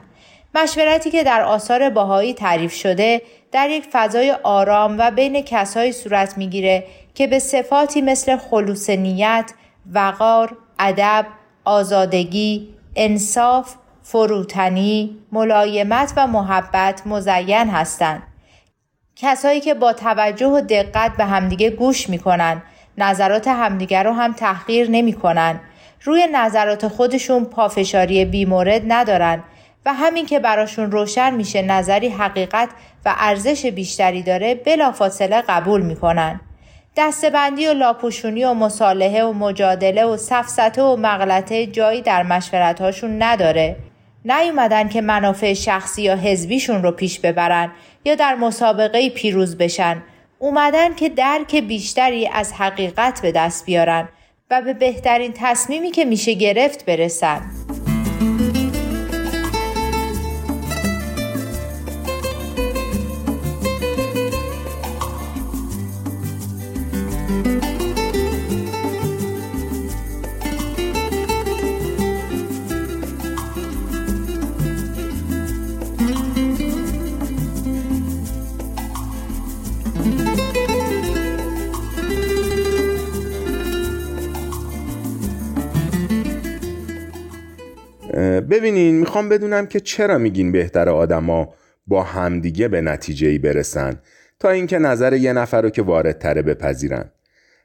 مشورتی 0.54 1.10
که 1.10 1.24
در 1.24 1.42
آثار 1.42 1.90
باهایی 1.90 2.34
تعریف 2.34 2.72
شده 2.72 3.22
در 3.52 3.70
یک 3.70 3.84
فضای 3.92 4.30
آرام 4.42 4.96
و 4.98 5.10
بین 5.10 5.42
کسایی 5.42 5.92
صورت 5.92 6.38
می‌گیره 6.38 6.84
که 7.14 7.26
به 7.26 7.38
صفاتی 7.38 8.00
مثل 8.00 8.36
خلوص 8.36 8.90
نیت، 8.90 9.52
وقار، 9.92 10.56
ادب، 10.78 11.26
آزادگی، 11.64 12.74
انصاف، 12.96 13.74
فروتنی، 14.02 15.18
ملایمت 15.32 16.12
و 16.16 16.26
محبت 16.26 17.06
مزین 17.06 17.68
هستند. 17.68 18.22
کسایی 19.22 19.60
که 19.60 19.74
با 19.74 19.92
توجه 19.92 20.46
و 20.46 20.60
دقت 20.60 21.16
به 21.16 21.24
همدیگه 21.24 21.70
گوش 21.70 22.08
می‌کنن، 22.08 22.62
نظرات 22.98 23.48
همدیگه 23.48 24.02
رو 24.02 24.12
هم 24.12 24.32
تحقیر 24.32 24.90
نمی‌کنن، 24.90 25.60
روی 26.04 26.26
نظرات 26.32 26.88
خودشون 26.88 27.44
پافشاری 27.44 28.24
بیمورد 28.24 28.82
ندارن 28.86 29.42
و 29.86 29.94
همین 29.94 30.26
که 30.26 30.38
براشون 30.38 30.90
روشن 30.90 31.34
میشه 31.34 31.62
نظری 31.62 32.08
حقیقت 32.08 32.68
و 33.04 33.14
ارزش 33.18 33.66
بیشتری 33.66 34.22
داره 34.22 34.54
بلافاصله 34.54 35.42
قبول 35.48 35.80
می‌کنن. 35.80 36.40
دستبندی 36.96 37.66
و 37.66 37.72
لاپوشونی 37.72 38.44
و 38.44 38.54
مصالحه 38.54 39.24
و 39.24 39.32
مجادله 39.32 40.04
و 40.04 40.16
سفسته 40.16 40.82
و 40.82 40.96
مغلطه 40.96 41.66
جایی 41.66 42.02
در 42.02 42.22
مشورتهاشون 42.22 43.22
نداره. 43.22 43.76
نیومدن 44.24 44.88
که 44.88 45.00
منافع 45.00 45.54
شخصی 45.54 46.02
یا 46.02 46.16
حزبیشون 46.16 46.82
رو 46.82 46.90
پیش 46.90 47.18
ببرن 47.18 47.72
یا 48.04 48.14
در 48.14 48.34
مسابقه 48.34 49.10
پیروز 49.10 49.56
بشن. 49.56 50.02
اومدن 50.38 50.94
که 50.94 51.08
درک 51.08 51.56
بیشتری 51.56 52.28
از 52.28 52.52
حقیقت 52.52 53.22
به 53.22 53.32
دست 53.32 53.66
بیارن 53.66 54.08
و 54.50 54.62
به 54.62 54.74
بهترین 54.74 55.32
تصمیمی 55.36 55.90
که 55.90 56.04
میشه 56.04 56.32
گرفت 56.32 56.86
برسن. 56.86 57.50
ببینین 88.22 88.94
می‌خوام 88.94 89.28
بدونم 89.28 89.66
که 89.66 89.80
چرا 89.80 90.18
میگین 90.18 90.52
بهتر 90.52 90.88
آدما 90.88 91.48
با 91.86 92.02
همدیگه 92.02 92.68
به 92.68 92.80
نتیجه 92.80 93.28
ای 93.28 93.38
برسن 93.38 94.00
تا 94.40 94.50
اینکه 94.50 94.78
نظر 94.78 95.12
یه 95.12 95.32
نفر 95.32 95.62
رو 95.62 95.70
که 95.70 95.82
وارد 95.82 96.18
تره 96.18 96.42
بپذیرن. 96.42 97.10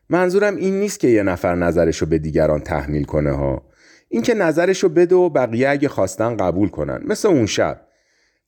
منظورم 0.10 0.56
این 0.56 0.80
نیست 0.80 1.00
که 1.00 1.08
یه 1.08 1.24
نفر 1.24 1.56
نظرش 1.56 1.98
رو 1.98 2.08
به 2.08 2.20
دیگران 2.20 2.60
تحمیل 2.60 3.04
کنه 3.04 3.32
ها. 3.32 3.64
اینکه 4.10 4.34
نظرش 4.34 4.84
رو 4.84 4.90
بده 4.90 5.16
و 5.16 5.30
بقیه 5.30 5.70
اگه 5.70 5.88
خواستن 5.88 6.38
قبول 6.38 6.70
کنن 6.70 7.02
مثل 7.06 7.28
اون 7.28 7.46
شب. 7.46 7.82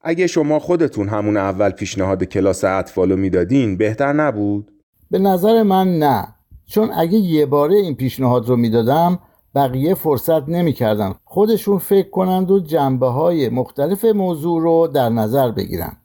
اگه 0.02 0.28
شما 0.28 0.60
خودتون 0.60 1.10
همون 1.10 1.38
اول 1.38 1.70
پیشنهاد 1.70 2.24
کلاس 2.24 2.64
اطفالو 2.64 3.16
می‌دادین 3.16 3.78
بهتر 3.78 4.14
نبود؟ 4.14 4.72
به 5.12 5.20
نظر 5.20 5.64
من 5.64 6.00
نه. 6.00 6.28
چون 6.66 6.90
اگه 6.98 7.18
یه 7.18 7.46
باره 7.46 7.76
این 7.76 7.96
پیشنهاد 7.96 8.50
رو 8.50 8.56
می‌دادم 8.56 9.20
بقیه 9.56 9.94
فرصت 9.94 10.50
نمی‌کردن. 10.50 11.14
خودشون 11.24 11.78
فکر 11.78 12.10
کنند 12.10 12.52
و 12.52 12.60
جنبه 12.60 13.08
های 13.08 13.50
مختلف 13.50 14.06
موضوع 14.06 14.62
رو 14.62 14.88
در 14.88 15.10
نظر 15.10 15.52
بگیرن. 15.52 15.98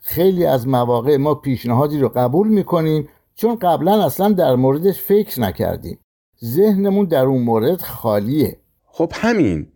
خیلی 0.00 0.46
از 0.46 0.68
مواقع 0.68 1.16
ما 1.16 1.34
پیشنهادی 1.34 1.98
رو 1.98 2.08
قبول 2.08 2.48
می‌کنیم 2.48 3.08
چون 3.34 3.54
قبلا 3.54 4.04
اصلا 4.04 4.28
در 4.28 4.54
موردش 4.54 5.00
فکر 5.02 5.40
نکردیم. 5.40 5.98
ذهنمون 6.44 7.06
در 7.06 7.24
اون 7.24 7.42
مورد 7.42 7.80
خالیه. 7.80 8.58
خب 8.84 9.12
همین. 9.14 9.66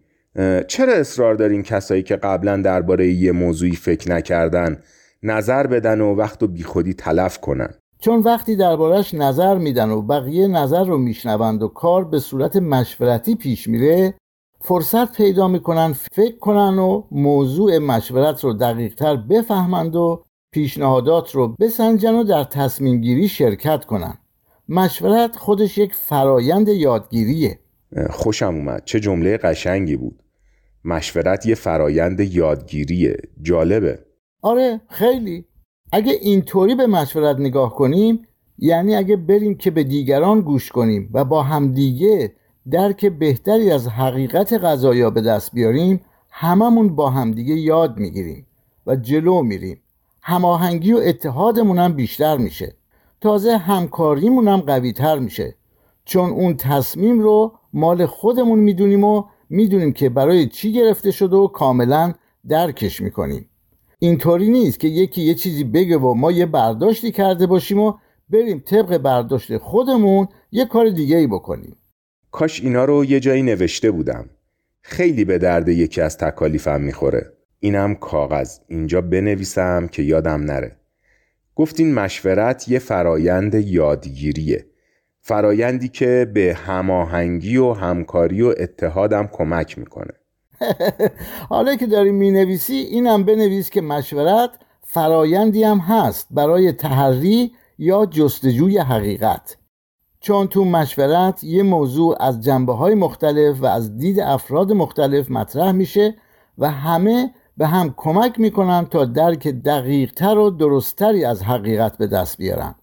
چرا 0.69 0.93
اصرار 0.93 1.35
دارین 1.35 1.63
کسایی 1.63 2.03
که 2.03 2.17
قبلا 2.17 2.57
درباره 2.57 3.09
یه 3.09 3.33
موضوعی 3.33 3.77
فکر 3.77 4.11
نکردن 4.11 4.83
نظر 5.23 5.67
بدن 5.67 6.01
و 6.01 6.15
وقت 6.15 6.43
و 6.43 6.47
بیخودی 6.47 6.95
تلف 6.95 7.39
کنن؟ 7.41 7.75
چون 7.99 8.21
وقتی 8.21 8.57
دربارش 8.57 9.15
نظر 9.15 9.59
میدن 9.59 9.91
و 9.91 10.03
بقیه 10.03 10.47
نظر 10.47 10.85
رو 10.85 10.99
میشنوند 10.99 11.63
و 11.63 11.69
کار 11.69 12.05
به 12.05 12.19
صورت 12.19 12.57
مشورتی 12.57 13.35
پیش 13.35 13.69
میره 13.69 14.15
فرصت 14.61 15.17
پیدا 15.17 15.49
می‌کنن 15.49 15.93
فکر 16.13 16.39
کنن 16.39 16.79
و 16.79 17.03
موضوع 17.11 17.79
مشورت 17.79 18.45
رو 18.45 18.53
دقیقتر 18.53 19.17
بفهمند 19.17 19.97
و 19.97 20.23
پیشنهادات 20.53 21.35
رو 21.35 21.49
بسنجن 21.61 22.15
و 22.15 22.25
در 22.25 22.45
تصمیم 22.45 23.01
گیری 23.01 23.29
شرکت 23.29 23.85
کنن. 23.85 24.19
مشورت 24.69 25.37
خودش 25.37 25.79
یک 25.79 25.95
فرایند 25.95 26.69
یادگیریه. 26.69 27.59
خوشم 28.11 28.55
اومد. 28.55 28.83
چه 28.85 29.01
جمله 29.01 29.37
قشنگی 29.37 29.97
بود. 29.97 30.23
مشورت 30.85 31.47
یه 31.47 31.55
فرایند 31.55 32.21
یادگیریه. 32.21 33.17
جالبه. 33.43 33.99
آره 34.43 34.81
خیلی. 34.89 35.45
اگه 35.97 36.13
اینطوری 36.13 36.75
به 36.75 36.87
مشورت 36.87 37.41
نگاه 37.41 37.75
کنیم 37.75 38.27
یعنی 38.59 38.95
اگه 38.95 39.17
بریم 39.17 39.55
که 39.55 39.71
به 39.71 39.85
دیگران 39.85 40.41
گوش 40.41 40.73
کنیم 40.73 41.11
و 41.13 41.25
با 41.25 41.43
همدیگه 41.43 42.33
درک 42.71 43.07
بهتری 43.07 43.71
از 43.71 43.89
حقیقت 43.89 44.53
غذایا 44.53 45.11
به 45.11 45.21
دست 45.21 45.53
بیاریم 45.53 46.01
هممون 46.31 46.97
با 46.97 47.11
همدیگه 47.11 47.55
یاد 47.55 47.99
می‌گیریم 47.99 48.47
و 48.87 48.97
جلو 48.97 49.43
میریم. 49.43 49.81
هماهنگی 50.23 50.93
و 50.93 50.97
اتحادمون 50.97 51.79
هم 51.79 51.93
بیشتر 51.93 52.37
میشه. 52.37 52.75
تازه 53.21 53.57
همکاریمون 53.57 54.49
هم 54.49 54.61
قوی 54.61 54.93
تر 54.93 55.19
میشه. 55.19 55.55
چون 56.05 56.31
اون 56.31 56.57
تصمیم 56.57 57.21
رو 57.21 57.53
مال 57.73 58.07
خودمون 58.07 58.59
می‌دونیم 58.59 59.05
و 59.05 59.25
می‌دونیم 59.51 59.93
که 59.93 60.09
برای 60.09 60.47
چی 60.47 60.73
گرفته 60.73 61.11
شده 61.11 61.37
و 61.37 61.47
کاملا 61.47 62.13
درکش 62.49 63.01
می‌کنیم. 63.01 63.49
اینطوری 63.99 64.49
نیست 64.49 64.81
که 64.81 64.89
یکی 64.89 65.23
یه 65.23 65.35
چیزی 65.35 65.65
بگه 65.65 65.97
و 65.97 66.15
ما 66.15 66.33
یه 66.33 66.47
برداشتی 66.47 67.13
کرده 67.13 67.47
باشیم 67.47 67.79
و 67.79 67.93
بریم 68.31 68.63
طبق 68.67 68.99
برداشت 68.99 69.59
خودمون 69.59 70.29
یه 70.51 70.65
کار 70.65 70.91
دیگه 70.91 71.17
ای 71.17 71.27
بکنیم. 71.27 71.77
کاش 72.31 72.61
اینا 72.61 72.85
رو 72.85 73.05
یه 73.05 73.21
جایی 73.21 73.43
نوشته 73.43 73.91
بودم. 73.91 74.31
خیلی 74.83 75.25
به 75.25 75.39
درد 75.39 75.69
یکی 75.69 76.01
از 76.01 76.19
تکالیفم 76.19 76.81
می‌خوره. 76.81 77.33
اینم 77.61 77.95
کاغذ. 77.95 78.59
اینجا 78.69 79.01
بنویسم 79.01 79.89
که 79.93 80.03
یادم 80.03 80.41
نره. 80.41 80.77
گفتین 81.55 81.95
مشورت 81.95 82.69
یه 82.69 82.79
فرایند 82.79 83.55
یادگیریه. 83.55 84.67
فرایندی 85.21 85.89
که 85.89 86.31
به 86.35 86.55
هماهنگی 86.55 87.57
و 87.57 87.73
همکاری 87.73 88.43
و 88.43 88.55
اتحادم 88.59 89.29
کمک 89.33 89.79
می‌کنه. 89.79 90.13
حالا 91.51 91.77
که 91.77 91.87
داری 91.87 92.13
می 92.13 92.31
نویسی 92.31 92.75
اینم 92.75 93.25
بنویس 93.25 93.71
که 93.71 93.81
مشورت 93.81 94.51
فرایندی 94.83 95.65
هم 95.65 95.79
هست 95.79 96.29
برای 96.31 96.73
تحری 96.73 97.53
یا 97.79 98.07
جستجوی 98.07 98.79
حقیقت. 98.79 99.57
چون 100.21 100.47
تو 100.47 100.65
مشورت 100.65 101.45
یه 101.45 101.63
موضوع 101.63 102.17
از 102.21 102.45
جنبه 102.45 102.73
های 102.73 102.95
مختلف 102.95 103.63
و 103.63 103.67
از 103.67 103.99
دید 103.99 104.21
افراد 104.21 104.73
مختلف 104.73 105.31
مطرح 105.31 105.73
میشه 105.73 106.15
و 106.59 106.71
همه 106.71 107.35
به 107.57 107.67
هم 107.67 107.95
کمک 107.97 108.41
می‌کنن 108.41 108.87
تا 108.87 109.05
درک 109.05 109.49
دقیقتر 109.49 110.39
و 110.39 110.51
درستتری 110.51 111.25
از 111.25 111.43
حقیقت 111.43 111.99
به 111.99 112.07
دست 112.07 112.39
بیارن. 112.39 112.75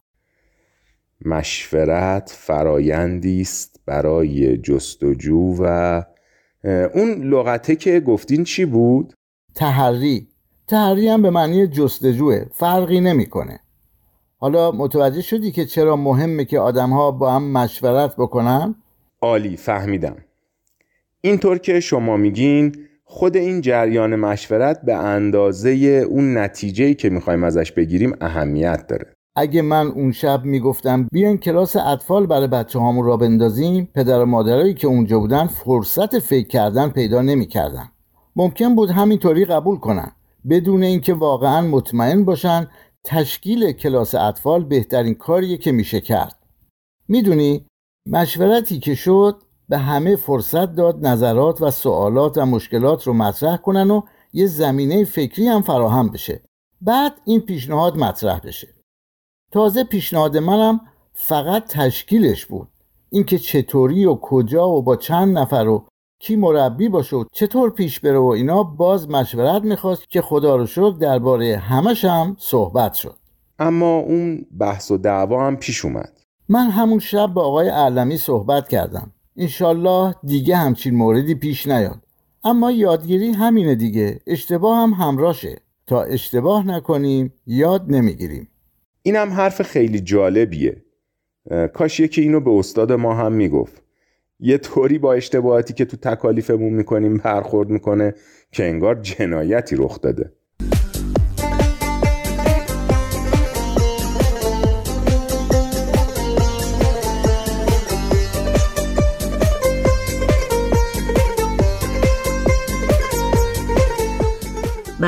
مشورت 1.25 2.35
فرایندی 2.37 3.41
است 3.41 3.79
برای 3.85 4.57
جستجو 4.57 5.55
و 5.59 6.03
اون 6.63 7.23
لغته 7.23 7.75
که 7.75 7.99
گفتین 7.99 8.43
چی 8.43 8.65
بود؟ 8.65 9.13
تحری 9.55 10.27
تحری 10.67 11.07
هم 11.07 11.21
به 11.21 11.29
معنی 11.29 11.67
جستجوه 11.67 12.45
فرقی 12.53 12.99
نمی‌کنه 12.99 13.59
حالا 14.37 14.71
متوجه 14.71 15.21
شدی 15.21 15.51
که 15.51 15.65
چرا 15.65 15.95
مهمه 15.95 16.45
که 16.45 16.59
آدمها 16.59 17.11
با 17.11 17.31
هم 17.31 17.51
مشورت 17.51 18.15
بکنن؟ 18.15 18.75
عالی 19.21 19.57
فهمیدم 19.57 20.15
اینطور 21.21 21.57
که 21.57 21.79
شما 21.79 22.17
میگین 22.17 22.75
خود 23.03 23.37
این 23.37 23.61
جریان 23.61 24.15
مشورت 24.15 24.81
به 24.81 24.93
اندازه 24.93 25.69
اون 26.09 26.37
نتیجهی 26.37 26.95
که 26.95 27.09
می‌خوایم 27.09 27.43
ازش 27.43 27.71
بگیریم 27.71 28.13
اهمیت 28.21 28.87
داره 28.87 29.13
اگه 29.35 29.61
من 29.61 29.87
اون 29.87 30.11
شب 30.11 30.45
می‌گفتم 30.45 31.07
بیاین 31.11 31.37
کلاس 31.37 31.75
اطفال 31.75 32.25
برای 32.25 32.47
بچه 32.47 32.79
هامون 32.79 33.05
را 33.05 33.17
بندازیم 33.17 33.89
پدر 33.95 34.21
و 34.21 34.25
مادرایی 34.25 34.73
که 34.73 34.87
اونجا 34.87 35.19
بودن 35.19 35.47
فرصت 35.47 36.19
فکر 36.19 36.47
کردن 36.47 36.89
پیدا 36.89 37.21
نمی‌کردن. 37.21 37.89
ممکن 38.35 38.75
بود 38.75 38.89
همینطوری 38.89 39.45
قبول 39.45 39.77
کنن. 39.77 40.11
بدون 40.49 40.83
اینکه 40.83 41.13
واقعا 41.13 41.61
مطمئن 41.61 42.25
باشن 42.25 42.67
تشکیل 43.03 43.71
کلاس 43.71 44.15
اطفال 44.15 44.63
بهترین 44.63 45.13
کاریه 45.13 45.57
که 45.57 45.71
میشه 45.71 46.01
کرد. 46.01 46.35
می‌دونی 47.07 47.65
مشورتی 48.05 48.79
که 48.79 48.95
شد 48.95 49.41
به 49.69 49.77
همه 49.77 50.15
فرصت 50.15 50.75
داد 50.75 51.07
نظرات 51.07 51.61
و 51.61 51.71
سوالات 51.71 52.37
و 52.37 52.45
مشکلات 52.45 53.07
رو 53.07 53.13
مطرح 53.13 53.57
کنن 53.57 53.91
و 53.91 54.01
یه 54.33 54.47
زمینه 54.47 55.03
فکری 55.03 55.47
هم 55.47 55.61
فراهم 55.61 56.09
بشه. 56.09 56.41
بعد 56.81 57.13
این 57.25 57.39
پیشنهاد 57.39 57.97
مطرح 57.97 58.39
بشه. 58.39 58.67
تازه 59.53 59.83
پیشنهاد 59.83 60.37
منم 60.37 60.81
فقط 61.13 61.67
تشکیلش 61.67 62.45
بود. 62.45 62.67
اینکه 63.09 63.37
چطوری 63.37 64.05
و 64.05 64.15
کجا 64.15 64.69
و 64.69 64.81
با 64.81 64.95
چند 64.95 65.37
نفر 65.37 65.67
و 65.67 65.85
کی 66.19 66.35
مربی 66.35 66.89
باشه 66.89 67.15
و 67.15 67.23
چطور 67.31 67.69
پیش 67.69 67.99
بره 67.99 68.17
و 68.17 68.25
اینا 68.25 68.63
باز 68.63 69.09
مشورت 69.09 69.63
می‌خواست 69.63 70.09
که 70.09 70.21
خدا 70.21 70.55
رو 70.55 70.65
شکر 70.65 70.95
درباره 70.99 71.57
همش 71.57 72.05
هم 72.05 72.35
صحبت 72.39 72.93
شد. 72.93 73.15
اما 73.59 73.97
اون 73.97 74.45
بحث 74.59 74.91
و 74.91 74.97
دعوا 74.97 75.47
هم 75.47 75.55
پیش 75.55 75.85
اومد. 75.85 76.19
من 76.49 76.69
همون 76.69 76.99
شب 76.99 77.27
با 77.27 77.41
آقای 77.41 77.69
علمی 77.69 78.17
صحبت 78.17 78.67
کردم. 78.67 79.11
انشالله 79.37 80.15
دیگه 80.23 80.55
همچین 80.55 80.95
موردی 80.95 81.35
پیش 81.35 81.67
نیاد. 81.67 81.99
اما 82.43 82.71
یادگیری 82.71 83.31
همینه 83.31 83.75
دیگه. 83.75 84.19
اشتباه 84.27 84.77
هم 84.77 84.93
همراشه 84.93 85.61
تا 85.87 86.03
اشتباه 86.03 86.67
نکنیم 86.67 87.33
یاد 87.47 87.85
نمی‌گیریم. 87.87 88.47
اینم 89.03 89.29
حرف 89.29 89.61
خیلی 89.61 89.99
جالبیه. 89.99 90.83
کاش 91.73 91.99
یکی 91.99 92.21
اینو 92.21 92.39
به 92.39 92.51
استاد 92.51 92.91
ما 92.91 93.13
هم 93.13 93.33
می‌گفت. 93.33 93.81
یه 94.39 94.57
طوری 94.57 94.97
با 94.97 95.13
اشتباهاتی 95.13 95.73
که 95.73 95.85
تو 95.85 95.97
تکالیفمون 95.97 96.73
می‌کنیم 96.73 97.17
برخورد 97.17 97.69
می‌کنه 97.69 98.13
که 98.51 98.63
انگار 98.63 98.95
جنایتی 98.95 99.75
رخ 99.75 100.01
داده. 100.01 100.31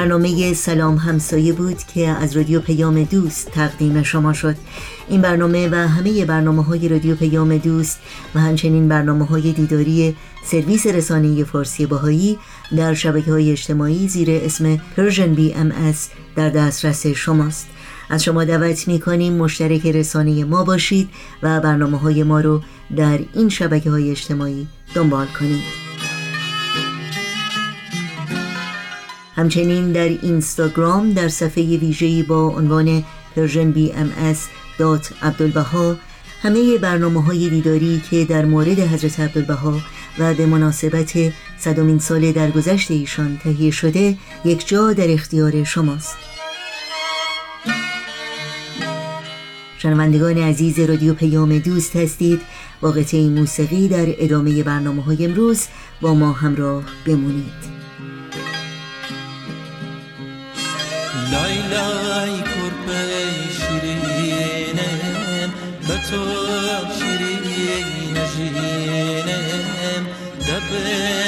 برنامه 0.05 0.53
سلام 0.53 0.95
همسایه 0.95 1.53
بود 1.53 1.77
که 1.93 2.07
از 2.07 2.37
رادیو 2.37 2.59
پیام 2.59 3.03
دوست 3.03 3.51
تقدیم 3.51 4.03
شما 4.03 4.33
شد. 4.33 4.55
این 5.09 5.21
برنامه 5.21 5.69
و 5.71 5.75
همه 5.75 6.25
برنامه 6.25 6.63
های 6.63 6.89
رادیو 6.89 7.15
پیام 7.15 7.57
دوست 7.57 7.99
و 8.35 8.39
همچنین 8.39 8.87
برنامه 8.87 9.25
های 9.25 9.51
دیداری 9.51 10.15
سرویس 10.43 10.87
رسانه 10.87 11.43
فارسی 11.43 11.85
باهایی 11.85 12.37
در 12.77 12.93
شبکه 12.93 13.31
های 13.31 13.51
اجتماعی 13.51 14.07
زیر 14.07 14.27
اسم 14.31 14.77
Persian 14.77 15.37
BMS 15.37 15.97
در 16.35 16.49
دسترس 16.49 17.07
شماست. 17.07 17.67
از 18.09 18.23
شما 18.23 18.43
دعوت 18.43 18.87
می 18.87 18.99
کنیم 18.99 19.33
مشترک 19.33 19.85
رسانه 19.85 20.43
ما 20.43 20.63
باشید 20.63 21.09
و 21.43 21.59
برنامه 21.59 21.97
های 21.97 22.23
ما 22.23 22.39
رو 22.39 22.61
در 22.95 23.19
این 23.33 23.49
شبکه 23.49 23.89
های 23.89 24.11
اجتماعی 24.11 24.67
دنبال 24.95 25.27
کنید. 25.39 25.84
همچنین 29.35 29.91
در 29.91 30.07
اینستاگرام 30.07 31.11
در 31.11 31.27
صفحه 31.27 31.77
ویژه‌ای 31.77 32.23
با 32.23 32.47
عنوان 32.47 33.03
Persian 33.35 33.71
BM 33.71 34.35
dot 34.77 35.13
عبدالبها 35.21 35.95
همه 36.41 36.77
برنامه 36.77 37.23
های 37.23 37.49
دیداری 37.49 38.01
که 38.09 38.25
در 38.25 38.45
مورد 38.45 38.79
حضرت 38.79 39.19
عبدالبها 39.19 39.79
و 40.19 40.33
به 40.33 40.45
مناسبت 40.45 41.13
صدومین 41.57 41.99
سال 41.99 42.31
درگذشت 42.31 42.91
ایشان 42.91 43.37
تهیه 43.43 43.71
شده 43.71 44.17
یک 44.45 44.67
جا 44.67 44.93
در 44.93 45.11
اختیار 45.11 45.63
شماست. 45.63 46.17
شنوندگان 49.77 50.37
عزیز 50.37 50.79
رادیو 50.79 51.13
پیام 51.13 51.59
دوست 51.59 51.95
هستید. 51.95 52.41
با 52.81 52.91
قطعه 52.91 53.29
موسیقی 53.29 53.87
در 53.87 54.05
ادامه 54.07 54.63
برنامه 54.63 55.03
های 55.03 55.25
امروز 55.25 55.65
با 56.01 56.13
ما 56.13 56.31
همراه 56.31 56.83
بمونید. 57.05 57.74
لای 61.31 61.57
لای 61.57 62.41
کرپه 62.41 63.01
شیرینم 63.57 65.49
به 65.87 65.95
تو 66.09 66.21
شیرین 66.99 68.15
جینم 68.35 70.03
دبن 70.47 71.24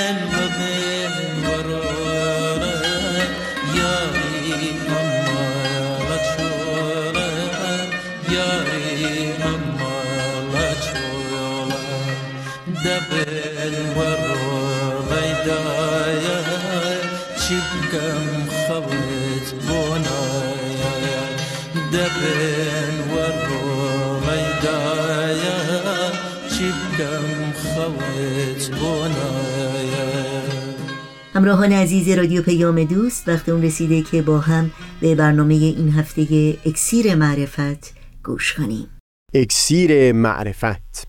همراهان 31.48 31.72
عزیز 31.72 32.10
رادیو 32.10 32.42
پیام 32.42 32.84
دوست 32.84 33.30
وقت 33.30 33.50
اون 33.50 33.64
رسیده 33.64 34.02
که 34.02 34.22
با 34.22 34.40
هم 34.40 34.72
به 35.02 35.16
برنامه 35.16 35.54
این 35.54 35.90
هفته 35.90 36.22
اکسیر 36.66 37.16
معرفت 37.16 37.94
گوش 38.24 38.54
کنیم. 38.54 38.88
اکسیر 39.34 40.12
معرفت. 40.12 41.08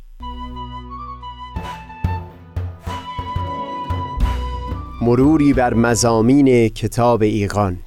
مروری 5.02 5.52
بر 5.52 5.74
مزامین 5.74 6.68
کتاب 6.68 7.22
ایقان 7.22 7.78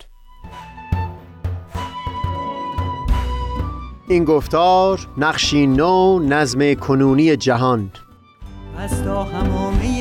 این 4.10 4.24
گفتار 4.24 5.08
نقشی 5.18 5.68
نو 5.68 6.20
نظم 6.20 6.74
کنونی 6.74 7.36
جهان. 7.36 7.92
از 8.78 9.04
تا 9.04 9.24
همامه 9.24 10.01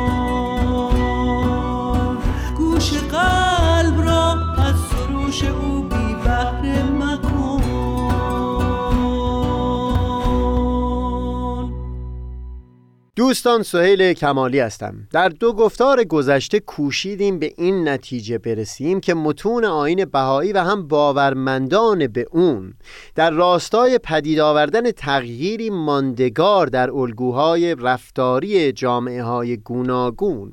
دوستان 13.31 13.63
سهیل 13.63 14.13
کمالی 14.13 14.59
هستم. 14.59 15.07
در 15.11 15.29
دو 15.29 15.53
گفتار 15.53 16.03
گذشته 16.03 16.59
کوشیدیم 16.59 17.39
به 17.39 17.53
این 17.57 17.89
نتیجه 17.89 18.37
برسیم 18.37 18.99
که 18.99 19.13
متون 19.13 19.65
آین 19.65 20.05
بهایی 20.05 20.53
و 20.53 20.57
هم 20.57 20.87
باورمندان 20.87 22.07
به 22.07 22.25
اون 22.31 22.73
در 23.15 23.31
راستای 23.31 23.97
پدید 24.03 24.39
آوردن 24.39 24.91
تغییری 24.91 25.69
ماندگار 25.69 26.67
در 26.67 26.91
الگوهای 26.91 27.75
رفتاری 27.75 28.71
جامعه 28.71 29.23
های 29.23 29.57
گوناگون 29.57 30.51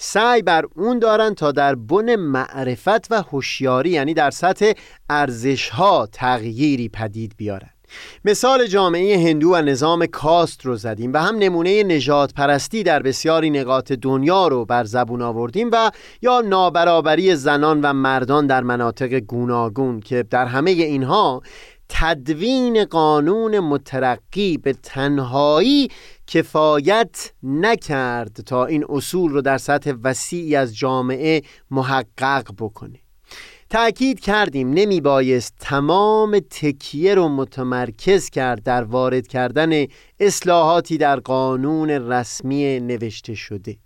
سعی 0.00 0.42
بر 0.42 0.64
اون 0.76 0.98
دارن 0.98 1.34
تا 1.34 1.52
در 1.52 1.74
بن 1.74 2.16
معرفت 2.16 3.12
و 3.12 3.22
هوشیاری 3.22 3.90
یعنی 3.90 4.14
در 4.14 4.30
سطح 4.30 4.72
ارزش 5.10 5.68
ها 5.68 6.08
تغییری 6.12 6.88
پدید 6.88 7.32
بیارن. 7.36 7.70
مثال 8.24 8.66
جامعه 8.66 9.28
هندو 9.28 9.50
و 9.54 9.56
نظام 9.56 10.06
کاست 10.06 10.66
رو 10.66 10.76
زدیم 10.76 11.12
و 11.12 11.16
هم 11.16 11.38
نمونه 11.38 11.82
نجات 11.82 12.34
پرستی 12.34 12.82
در 12.82 13.02
بسیاری 13.02 13.50
نقاط 13.50 13.92
دنیا 13.92 14.48
رو 14.48 14.64
بر 14.64 14.84
زبون 14.84 15.22
آوردیم 15.22 15.70
و 15.72 15.90
یا 16.22 16.40
نابرابری 16.40 17.36
زنان 17.36 17.80
و 17.80 17.92
مردان 17.92 18.46
در 18.46 18.62
مناطق 18.62 19.14
گوناگون 19.14 20.00
که 20.00 20.22
در 20.22 20.46
همه 20.46 20.70
اینها 20.70 21.42
تدوین 21.88 22.84
قانون 22.84 23.60
مترقی 23.60 24.58
به 24.58 24.72
تنهایی 24.72 25.88
کفایت 26.26 27.32
نکرد 27.42 28.32
تا 28.32 28.66
این 28.66 28.84
اصول 28.88 29.32
رو 29.32 29.42
در 29.42 29.58
سطح 29.58 29.92
وسیعی 30.02 30.56
از 30.56 30.76
جامعه 30.76 31.42
محقق 31.70 32.52
بکنه. 32.58 32.98
تأکید 33.70 34.20
کردیم 34.20 34.70
نمی 34.70 35.00
بایست 35.00 35.54
تمام 35.60 36.38
تکیه 36.38 37.14
رو 37.14 37.28
متمرکز 37.28 38.30
کرد 38.30 38.62
در 38.62 38.84
وارد 38.84 39.26
کردن 39.26 39.86
اصلاحاتی 40.20 40.98
در 40.98 41.20
قانون 41.20 41.90
رسمی 41.90 42.80
نوشته 42.80 43.34
شده. 43.34 43.76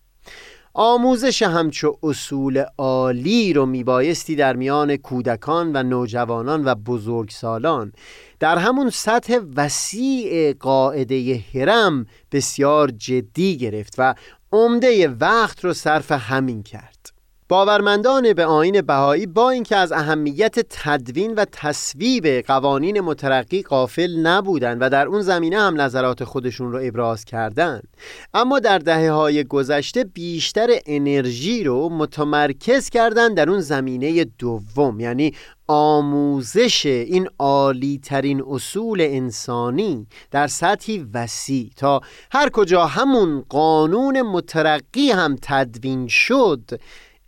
آموزش 0.75 1.43
همچو 1.43 1.99
اصول 2.03 2.65
عالی 2.79 3.53
رو 3.53 3.67
میبایستی 3.67 4.37
در 4.37 4.57
میان 4.57 4.97
کودکان 4.97 5.77
و 5.77 5.83
نوجوانان 5.83 6.65
و 6.65 6.75
بزرگسالان. 6.75 7.93
در 8.41 8.59
همون 8.59 8.91
سطح 8.91 9.39
وسیع 9.57 10.53
قاعده 10.53 11.45
هرم 11.55 12.07
بسیار 12.33 12.91
جدی 12.91 13.57
گرفت 13.57 13.95
و 13.99 14.15
عمده 14.53 15.09
وقت 15.09 15.65
رو 15.65 15.73
صرف 15.73 16.13
همین 16.13 16.63
کرد. 16.63 17.12
باورمندان 17.49 18.33
به 18.33 18.45
آین 18.45 18.81
بهایی 18.81 19.27
با 19.27 19.51
اینکه 19.51 19.77
از 19.77 19.93
اهمیت 19.93 20.61
تدوین 20.61 21.35
و 21.35 21.45
تصویب 21.53 22.27
قوانین 22.27 23.01
مترقی 23.01 23.63
قافل 23.63 24.17
نبودند 24.17 24.79
و 24.81 24.91
در 24.91 25.07
اون 25.07 25.23
زمینه 25.23 25.61
هم 25.61 25.81
نظرات 25.81 26.25
خودشون 26.25 26.73
رو 26.73 26.81
ابراز 26.83 27.25
کردند 27.25 27.89
اما 28.35 28.59
در 28.59 28.79
دهه 28.79 29.11
های 29.11 29.45
گذشته 29.45 30.05
بیشتر 30.05 30.69
انرژی 30.87 31.65
رو 31.65 31.89
متمرکز 31.89 32.89
کردند 32.89 33.37
در 33.37 33.51
اون 33.51 33.61
زمینه 33.61 34.25
دوم 34.25 35.01
یعنی 35.01 35.33
آموزش 35.67 36.87
این 36.87 37.29
عالی 37.39 38.01
ترین 38.05 38.43
اصول 38.51 39.01
انسانی 39.01 40.07
در 40.31 40.47
سطحی 40.47 41.07
وسیع. 41.15 41.71
تا 41.77 42.01
هر 42.33 42.49
کجا 42.51 42.87
همون 42.87 43.45
قانون 43.49 44.23
مترقی 44.23 45.11
هم 45.11 45.37
تدوین 45.43 46.09
شد 46.09 46.81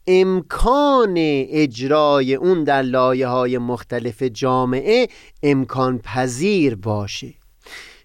امکان 0.06 1.14
اجرای 1.16 2.34
اون 2.34 2.64
در 2.64 2.82
لایه 2.82 3.26
های 3.26 3.58
مختلف 3.58 4.22
جامعه 4.22 5.08
امکان 5.42 5.98
پذیر 5.98 6.74
باشه. 6.76 7.34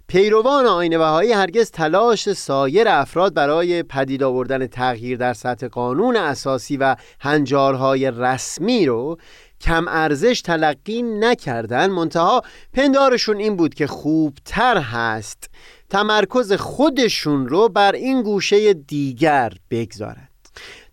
پیروان 0.07 0.65
آین 0.65 0.97
بهایی 0.97 1.31
هرگز 1.31 1.71
تلاش 1.71 2.33
سایر 2.33 2.87
افراد 2.87 3.33
برای 3.33 3.83
پدید 3.83 4.23
آوردن 4.23 4.67
تغییر 4.67 5.17
در 5.17 5.33
سطح 5.33 5.67
قانون 5.67 6.15
اساسی 6.15 6.77
و 6.77 6.95
هنجارهای 7.19 8.11
رسمی 8.11 8.85
رو 8.85 9.17
کم 9.61 9.87
ارزش 9.87 10.41
تلقی 10.41 11.01
نکردن. 11.01 11.87
منتها 11.87 12.41
پندارشون 12.73 13.37
این 13.37 13.55
بود 13.55 13.73
که 13.73 13.87
خوبتر 13.87 14.77
هست 14.77 15.49
تمرکز 15.89 16.53
خودشون 16.53 17.47
رو 17.47 17.69
بر 17.69 17.91
این 17.91 18.21
گوشه 18.21 18.73
دیگر 18.73 19.53
بگذارن. 19.71 20.28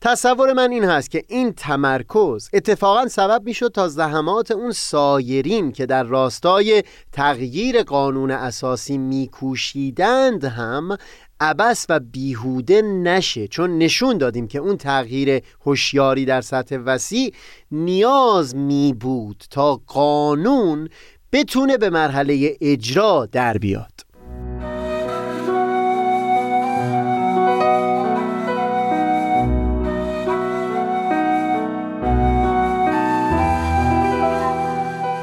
تصور 0.07 0.53
من 0.53 0.71
این 0.71 0.85
هست 0.85 1.11
که 1.11 1.25
این 1.29 1.53
تمرکز 1.53 2.51
اتفاقا 2.53 3.09
سبب 3.09 3.43
می 3.45 3.55
شد 3.55 3.69
تا 3.69 3.89
زحمات 3.89 4.51
اون 4.51 4.73
سایرین 4.73 5.73
که 5.73 5.87
در 5.87 6.03
راستای 6.03 6.83
تغییر 7.13 7.83
قانون 7.83 8.31
اساسی 8.31 8.99
میکوشیدند 8.99 10.45
هم 10.45 10.97
عبس 11.41 11.87
و 11.89 12.01
بیهوده 12.01 12.83
نشه. 12.83 13.49
چون 13.49 13.79
نشون 13.79 14.19
دادیم 14.19 14.49
که 14.49 14.59
اون 14.59 14.77
تغییر 14.77 15.43
هوشیاری 15.67 16.25
در 16.25 16.41
سطح 16.41 16.77
وسیع 16.77 17.35
نیاز 17.71 18.57
می 18.57 18.93
بود 19.01 19.45
تا 19.51 19.81
قانون 19.87 20.89
بتونه 21.33 21.79
به 21.79 21.91
مرحله 21.91 22.57
اجرا 22.61 23.27
در 23.33 23.59
بیاد. 23.59 24.06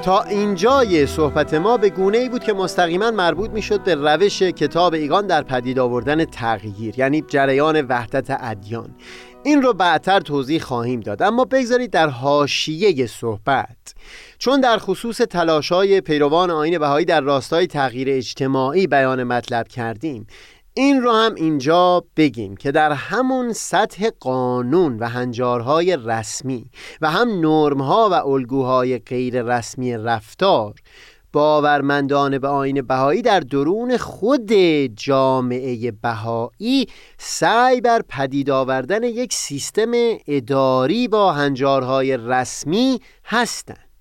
تا 0.04 0.24
اینجای 0.24 1.08
صحبت 1.08 1.54
ما 1.54 1.78
به 1.78 1.90
گونه 1.90 2.18
ای 2.18 2.30
بود 2.30 2.44
که 2.44 2.54
مستقیما 2.54 3.12
مربوط 3.12 3.50
می 3.50 3.62
شد 3.62 3.84
به 3.84 3.96
روش 3.96 4.42
کتاب 4.42 4.94
ایگان 4.94 5.28
در 5.28 5.44
پدید 5.44 5.80
آوردن 5.80 6.26
تغییر 6.26 7.00
یعنی 7.00 7.24
جریان 7.28 7.82
وحدت 7.82 8.38
ادیان. 8.40 8.96
این 9.44 9.62
رو 9.62 9.74
بعدتر 9.74 10.20
توضیح 10.20 10.62
خواهیم 10.62 11.00
داد 11.00 11.24
اما 11.24 11.46
بگذارید 11.46 11.92
در 11.92 12.10
حاشیه 12.10 13.08
صحبت. 13.08 13.94
چون 14.38 14.62
در 14.62 14.78
خصوص 14.78 15.18
تلاشای 15.18 16.02
پیروان 16.02 16.52
آین 16.52 16.80
بهایی 16.80 17.06
در 17.06 17.22
راستای 17.22 17.68
تغییر 17.68 18.08
اجتماعی 18.12 18.88
بیان 18.88 19.24
مطلب 19.24 19.68
کردیم 19.68 20.28
این 20.76 21.02
رو 21.02 21.12
هم 21.12 21.36
اینجا 21.36 22.04
بگیم 22.18 22.58
که 22.58 22.72
در 22.72 22.92
همون 22.92 23.54
سطح 23.54 24.10
قانون 24.20 25.00
و 25.00 25.10
هنجارهای 25.10 25.98
رسمی 26.06 26.66
و 27.02 27.12
هم 27.12 27.30
نرمها 27.30 28.10
و 28.12 28.14
الگوهای 28.14 28.98
غیر 28.98 29.42
رسمی 29.42 29.98
رفتار 29.98 30.74
باورمندان 31.34 32.38
به 32.38 32.48
آین 32.48 32.82
بهایی 32.82 33.22
در 33.22 33.40
درون 33.40 33.98
خود 33.98 34.54
جامعه 34.96 35.92
بهایی 35.92 36.88
سعی 37.18 37.82
بر 37.82 38.02
پدید 38.10 38.50
آوردن 38.50 39.04
یک 39.04 39.34
سیستم 39.34 39.92
اداری 40.28 41.08
با 41.08 41.34
هنجارهای 41.34 42.18
رسمی 42.18 43.00
هستند. 43.26 43.93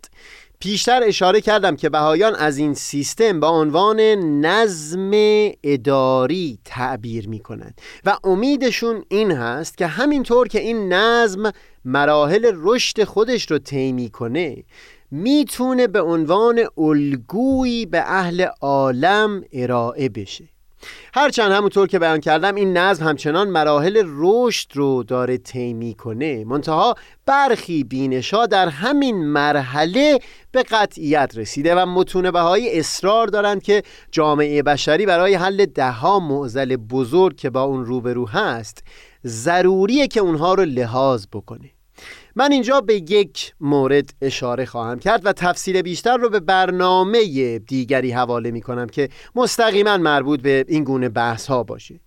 پیشتر 0.62 1.02
اشاره 1.04 1.40
کردم 1.40 1.76
که 1.76 1.88
بهایان 1.88 2.34
از 2.34 2.58
این 2.58 2.74
سیستم 2.74 3.40
با 3.40 3.48
عنوان 3.48 4.00
نظم 4.46 5.10
اداری 5.62 6.58
تعبیر 6.64 7.28
می 7.28 7.38
کنند 7.40 7.80
و 8.04 8.16
امیدشون 8.24 9.04
این 9.08 9.30
هست 9.30 9.78
که 9.78 9.86
همینطور 9.86 10.48
که 10.48 10.60
این 10.60 10.92
نظم 10.92 11.52
مراحل 11.84 12.52
رشد 12.54 13.04
خودش 13.04 13.50
رو 13.50 13.58
طی 13.58 13.92
می‌کنه 13.92 14.64
می‌تونه 15.10 15.86
به 15.86 16.00
عنوان 16.00 16.60
الگویی 16.78 17.86
به 17.86 18.00
اهل 18.00 18.46
عالم 18.60 19.44
ارائه 19.52 20.08
بشه. 20.08 20.51
هرچند 21.14 21.52
همونطور 21.52 21.88
که 21.88 21.98
بیان 21.98 22.20
کردم 22.20 22.54
این 22.54 22.76
نظم 22.76 23.06
همچنان 23.06 23.48
مراحل 23.48 24.02
رشد 24.06 24.68
رو 24.74 25.02
داره 25.02 25.38
طی 25.38 25.72
می‌کنه. 25.72 26.44
منتها 26.44 26.94
برخی 27.26 27.84
بینشا 27.84 28.46
در 28.46 28.68
همین 28.68 29.24
مرحله 29.24 30.18
به 30.52 30.62
قطعیت 30.62 31.32
رسیده 31.36 31.74
و 31.74 31.86
متون 31.86 32.30
بهایی 32.30 32.78
اصرار 32.78 33.26
دارند 33.26 33.62
که 33.62 33.82
جامعه 34.10 34.62
بشری 34.62 35.06
برای 35.06 35.34
حل 35.34 35.66
دهها 35.66 36.18
معضل 36.18 36.76
بزرگ 36.76 37.36
که 37.36 37.50
با 37.50 37.62
اون 37.62 37.84
روبرو 37.84 38.28
هست 38.28 38.84
ضروریه 39.26 40.08
که 40.08 40.20
اونها 40.20 40.54
رو 40.54 40.64
لحاظ 40.64 41.26
بکنه. 41.32 41.70
من 42.36 42.52
اینجا 42.52 42.80
به 42.80 42.94
یک 42.94 43.54
مورد 43.60 44.14
اشاره 44.20 44.64
خواهم 44.64 44.98
کرد 44.98 45.26
و 45.26 45.32
تفصیل 45.32 45.82
بیشتر 45.82 46.16
رو 46.16 46.28
به 46.28 46.40
برنامه 46.40 47.58
دیگری 47.58 48.10
حواله 48.10 48.50
می 48.50 48.60
کنم 48.60 48.86
که 48.86 49.08
مستقیما 49.34 49.96
مربوط 49.96 50.40
به 50.40 50.64
این 50.68 50.84
گونه 50.84 51.08
بحث 51.08 51.46
ها 51.46 51.62
باشه. 51.62 52.00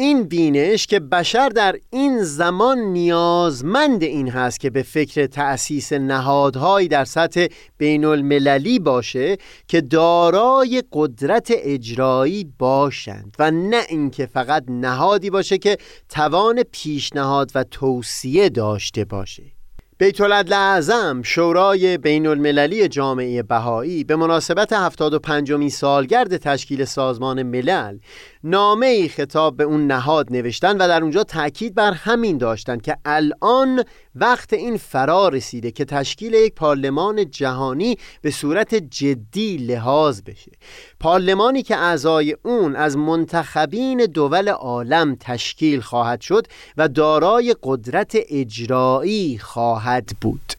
این 0.00 0.24
بینش 0.24 0.86
که 0.86 1.00
بشر 1.00 1.48
در 1.48 1.76
این 1.90 2.22
زمان 2.22 2.78
نیازمند 2.78 4.02
این 4.02 4.28
هست 4.28 4.60
که 4.60 4.70
به 4.70 4.82
فکر 4.82 5.26
تأسیس 5.26 5.92
نهادهایی 5.92 6.88
در 6.88 7.04
سطح 7.04 7.46
بین 7.78 8.04
المللی 8.04 8.78
باشه 8.78 9.36
که 9.68 9.80
دارای 9.80 10.82
قدرت 10.92 11.52
اجرایی 11.54 12.52
باشند 12.58 13.36
و 13.38 13.50
نه 13.50 13.82
اینکه 13.88 14.26
فقط 14.26 14.64
نهادی 14.68 15.30
باشه 15.30 15.58
که 15.58 15.76
توان 16.08 16.62
پیشنهاد 16.62 17.50
و 17.54 17.64
توصیه 17.64 18.48
داشته 18.48 19.04
باشه. 19.04 19.58
بیت 19.98 20.20
اعظم 20.20 21.22
شورای 21.22 21.98
بین 21.98 22.26
المللی 22.26 22.88
جامعه 22.88 23.42
بهایی 23.42 24.04
به 24.04 24.16
مناسبت 24.16 24.72
75 24.72 25.68
سالگرد 25.68 26.36
تشکیل 26.36 26.84
سازمان 26.84 27.42
ملل 27.42 27.98
نامه 28.44 28.86
ای 28.86 29.08
خطاب 29.08 29.56
به 29.56 29.64
اون 29.64 29.86
نهاد 29.86 30.32
نوشتن 30.32 30.76
و 30.76 30.88
در 30.88 31.02
اونجا 31.02 31.24
تاکید 31.24 31.74
بر 31.74 31.92
همین 31.92 32.38
داشتن 32.38 32.78
که 32.78 32.96
الان 33.04 33.84
وقت 34.14 34.52
این 34.52 34.76
فرا 34.76 35.28
رسیده 35.28 35.70
که 35.70 35.84
تشکیل 35.84 36.34
یک 36.34 36.54
پارلمان 36.54 37.30
جهانی 37.30 37.96
به 38.22 38.30
صورت 38.30 38.74
جدی 38.74 39.56
لحاظ 39.56 40.22
بشه. 40.22 40.52
پارلمانی 41.00 41.62
که 41.62 41.76
اعضای 41.76 42.36
اون 42.42 42.76
از 42.76 42.96
منتخبین 42.96 43.98
دول 43.98 44.48
عالم 44.48 45.16
تشکیل 45.20 45.80
خواهد 45.80 46.20
شد 46.20 46.46
و 46.76 46.88
دارای 46.88 47.56
قدرت 47.62 48.12
اجرایی 48.28 49.38
خواهد 49.38 50.10
بود. 50.20 50.52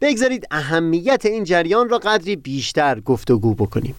بگذارید 0.00 0.46
اهمیت 0.50 1.26
این 1.26 1.44
جریان 1.44 1.88
را 1.88 1.98
قدری 1.98 2.36
بیشتر 2.36 3.00
گفتگو 3.00 3.54
بکنیم. 3.54 3.94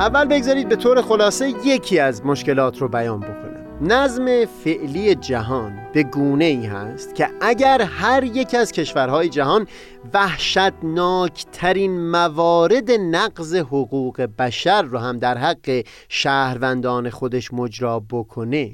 اول 0.00 0.24
بگذارید 0.24 0.68
به 0.68 0.76
طور 0.76 1.02
خلاصه 1.02 1.50
یکی 1.64 1.98
از 1.98 2.26
مشکلات 2.26 2.78
رو 2.78 2.88
بیان 2.88 3.20
بکنم. 3.20 3.92
نظم 3.92 4.44
فعلی 4.44 5.14
جهان 5.14 5.80
به 5.92 6.02
گونه 6.02 6.44
ای 6.44 6.66
هست 6.66 7.14
که 7.14 7.30
اگر 7.40 7.82
هر 7.82 8.24
یک 8.24 8.54
از 8.54 8.72
کشورهای 8.72 9.28
جهان 9.28 9.66
وحشتناکترین 10.14 12.10
موارد 12.10 12.90
نقض 12.90 13.54
حقوق 13.54 14.20
بشر 14.38 14.82
رو 14.82 14.98
هم 14.98 15.18
در 15.18 15.38
حق 15.38 15.84
شهروندان 16.08 17.10
خودش 17.10 17.52
مجرا 17.54 18.02
بکنه 18.10 18.70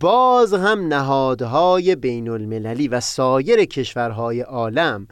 باز 0.00 0.54
هم 0.54 0.88
نهادهای 0.88 1.96
بین 1.96 2.28
المللی 2.28 2.88
و 2.88 3.00
سایر 3.00 3.64
کشورهای 3.64 4.40
عالم 4.40 5.06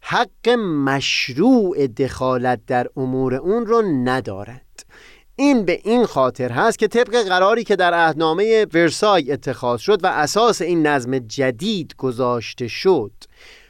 حق 0.00 0.48
مشروع 0.84 1.86
دخالت 1.86 2.60
در 2.66 2.86
امور 2.96 3.34
اون 3.34 3.66
رو 3.66 3.82
ندارند 3.82 4.63
این 5.36 5.64
به 5.64 5.80
این 5.84 6.06
خاطر 6.06 6.52
هست 6.52 6.78
که 6.78 6.88
طبق 6.88 7.22
قراری 7.28 7.64
که 7.64 7.76
در 7.76 7.94
عهدنامه 7.94 8.66
ورسای 8.74 9.32
اتخاذ 9.32 9.80
شد 9.80 10.04
و 10.04 10.06
اساس 10.06 10.62
این 10.62 10.86
نظم 10.86 11.18
جدید 11.18 11.94
گذاشته 11.96 12.68
شد 12.68 13.12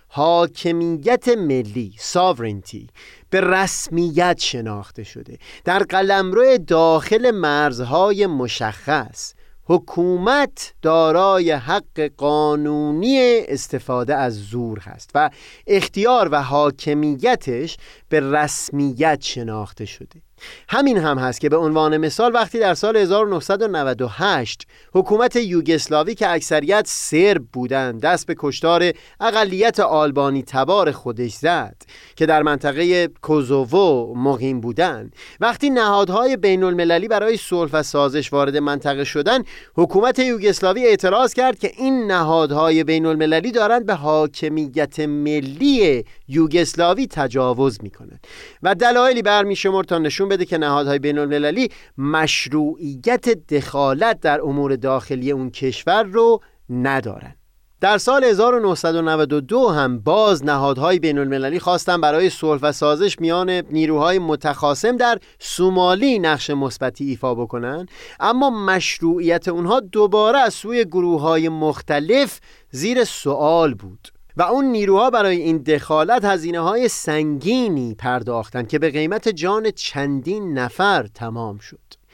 حاکمیت 0.08 1.28
ملی 1.28 1.94
ساورنتی 1.98 2.88
به 3.30 3.40
رسمیت 3.40 4.38
شناخته 4.38 5.02
شده. 5.02 5.38
در 5.64 5.78
قلمرو 5.78 6.58
داخل 6.58 7.30
مرزهای 7.30 8.26
مشخص 8.26 9.34
حکومت 9.66 10.74
دارای 10.82 11.50
حق 11.50 12.10
قانونی 12.16 13.18
استفاده 13.48 14.14
از 14.14 14.34
زور 14.34 14.78
هست 14.78 15.10
و 15.14 15.30
اختیار 15.66 16.28
و 16.32 16.42
حاکمیتش 16.42 17.76
به 18.08 18.20
رسمیت 18.20 19.22
شناخته 19.22 19.84
شده. 19.84 20.22
همین 20.68 20.98
هم 20.98 21.18
هست 21.18 21.40
که 21.40 21.48
به 21.48 21.56
عنوان 21.56 21.96
مثال 21.96 22.34
وقتی 22.34 22.58
در 22.58 22.74
سال 22.74 22.96
1998 22.96 24.66
حکومت 24.94 25.36
یوگسلاوی 25.36 26.14
که 26.14 26.30
اکثریت 26.30 26.84
سرب 26.88 27.42
بودند 27.52 28.00
دست 28.00 28.26
به 28.26 28.34
کشتار 28.38 28.92
اقلیت 29.20 29.80
آلبانی 29.80 30.42
تبار 30.42 30.92
خودش 30.92 31.32
زد 31.32 31.76
که 32.16 32.26
در 32.26 32.42
منطقه 32.42 33.08
کوزوو 33.22 34.14
مقیم 34.16 34.60
بودند 34.60 35.16
وقتی 35.40 35.70
نهادهای 35.70 36.36
بین 36.36 36.62
المللی 36.62 37.08
برای 37.08 37.36
صلح 37.36 37.70
و 37.72 37.82
سازش 37.82 38.32
وارد 38.32 38.56
منطقه 38.56 39.04
شدن 39.04 39.42
حکومت 39.74 40.18
یوگسلاوی 40.18 40.86
اعتراض 40.86 41.34
کرد 41.34 41.58
که 41.58 41.72
این 41.76 42.06
نهادهای 42.06 42.84
بین 42.84 43.06
المللی 43.06 43.52
دارند 43.52 43.86
به 43.86 43.94
حاکمیت 43.94 45.00
ملی 45.00 46.04
یوگسلاوی 46.28 47.06
تجاوز 47.06 47.78
می‌کنند. 47.82 48.26
و 48.62 48.74
دلایلی 48.74 49.22
برمیشمرد 49.22 49.86
تا 49.86 49.98
نشون 49.98 50.28
بده 50.34 50.44
که 50.44 50.58
نهادهای 50.58 50.98
بین 50.98 51.18
المللی 51.18 51.68
مشروعیت 51.98 53.28
دخالت 53.28 54.20
در 54.20 54.40
امور 54.40 54.76
داخلی 54.76 55.30
اون 55.30 55.50
کشور 55.50 56.02
رو 56.02 56.40
ندارن. 56.70 57.34
در 57.80 57.98
سال 57.98 58.24
1992 58.24 59.68
هم 59.68 59.98
باز 59.98 60.44
نهادهای 60.44 60.98
بین 60.98 61.18
المللی 61.18 61.58
خواستن 61.60 62.00
برای 62.00 62.30
صلح 62.30 62.60
و 62.62 62.72
سازش 62.72 63.20
میان 63.20 63.50
نیروهای 63.50 64.18
متخاصم 64.18 64.96
در 64.96 65.18
سومالی 65.38 66.18
نقش 66.18 66.50
مثبتی 66.50 67.04
ایفا 67.04 67.34
بکنن 67.34 67.86
اما 68.20 68.50
مشروعیت 68.50 69.48
اونها 69.48 69.80
دوباره 69.80 70.38
از 70.38 70.54
سوی 70.54 70.84
گروه 70.84 71.20
های 71.20 71.48
مختلف 71.48 72.40
زیر 72.70 73.04
سوال 73.04 73.74
بود. 73.74 74.13
و 74.36 74.42
اون 74.42 74.64
نیروها 74.64 75.10
برای 75.10 75.36
این 75.36 75.58
دخالت 75.58 76.24
هزینه 76.24 76.60
های 76.60 76.88
سنگینی 76.88 77.94
پرداختند 77.94 78.68
که 78.68 78.78
به 78.78 78.90
قیمت 78.90 79.28
جان 79.28 79.70
چندین 79.70 80.58
نفر 80.58 81.06
تمام 81.06 81.58
شد. 81.58 82.04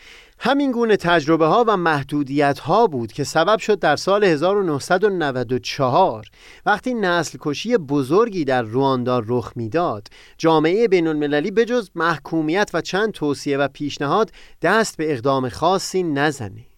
همین 0.43 0.73
گونه 0.73 0.97
تجربه 0.97 1.47
ها 1.47 1.65
و 1.69 1.77
محدودیت 1.77 2.59
ها 2.59 2.87
بود 2.87 3.13
که 3.13 3.25
سبب 3.25 3.59
شد 3.59 3.79
در 3.79 3.97
سال 3.97 4.25
1994 4.25 6.27
وقتی 6.67 6.95
نسل 6.95 7.39
کشی 7.41 7.77
بزرگی 7.77 8.45
در 8.45 8.63
رواندا 8.63 9.23
رخ 9.27 9.53
می‌داد 9.57 10.09
جامعه 10.39 10.89
بین 10.89 11.07
المللی 11.07 11.51
بجز 11.51 11.91
محکومیت 11.95 12.71
و 12.75 12.81
چند 12.81 13.13
توصیه 13.13 13.59
و 13.59 13.69
پیشنهاد 13.69 14.31
دست 14.63 14.97
به 14.97 15.13
اقدام 15.13 15.49
خاصی 15.49 16.03
نزنه 16.03 16.70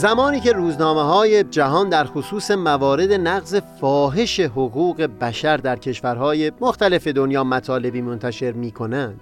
زمانی 0.00 0.40
که 0.40 0.52
روزنامه 0.52 1.02
های 1.02 1.44
جهان 1.44 1.88
در 1.88 2.04
خصوص 2.04 2.50
موارد 2.50 3.12
نقض 3.12 3.56
فاحش 3.80 4.40
حقوق 4.40 5.02
بشر 5.02 5.56
در 5.56 5.76
کشورهای 5.76 6.52
مختلف 6.60 7.06
دنیا 7.06 7.44
مطالبی 7.44 8.00
منتشر 8.02 8.52
می 8.52 8.70
کنند 8.70 9.20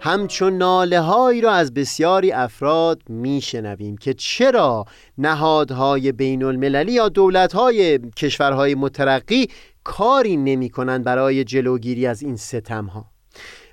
همچون 0.00 0.56
ناله 0.56 1.00
هایی 1.00 1.40
را 1.40 1.52
از 1.52 1.74
بسیاری 1.74 2.32
افراد 2.32 3.02
می 3.08 3.40
شنویم 3.40 3.96
که 3.96 4.14
چرا 4.14 4.84
نهادهای 5.18 6.12
بین 6.12 6.42
المللی 6.42 6.92
یا 6.92 7.08
دولت 7.08 7.52
های 7.52 7.98
کشورهای 7.98 8.74
مترقی 8.74 9.48
کاری 9.84 10.36
نمی 10.36 10.70
کنند 10.70 11.04
برای 11.04 11.44
جلوگیری 11.44 12.06
از 12.06 12.22
این 12.22 12.36
ستم 12.36 12.84
ها 12.84 13.13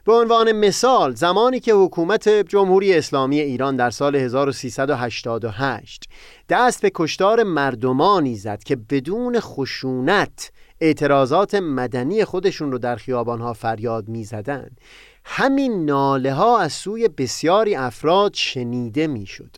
به 0.05 0.13
عنوان 0.13 0.51
مثال 0.51 1.15
زمانی 1.15 1.59
که 1.59 1.73
حکومت 1.73 2.29
جمهوری 2.29 2.93
اسلامی 2.93 3.39
ایران 3.39 3.75
در 3.75 3.89
سال 3.89 4.15
1388 4.15 6.09
دست 6.49 6.81
به 6.81 6.91
کشتار 6.95 7.43
مردمانی 7.43 8.35
زد 8.35 8.63
که 8.63 8.75
بدون 8.75 9.39
خشونت 9.39 10.51
اعتراضات 10.81 11.55
مدنی 11.55 12.25
خودشون 12.25 12.71
رو 12.71 12.77
در 12.77 12.95
خیابانها 12.95 13.53
فریاد 13.53 14.07
می 14.07 14.23
زدن. 14.23 14.69
همین 15.25 15.85
ناله 15.85 16.33
ها 16.33 16.59
از 16.59 16.73
سوی 16.73 17.07
بسیاری 17.07 17.75
افراد 17.75 18.33
شنیده 18.33 19.07
می 19.07 19.25
شد. 19.25 19.55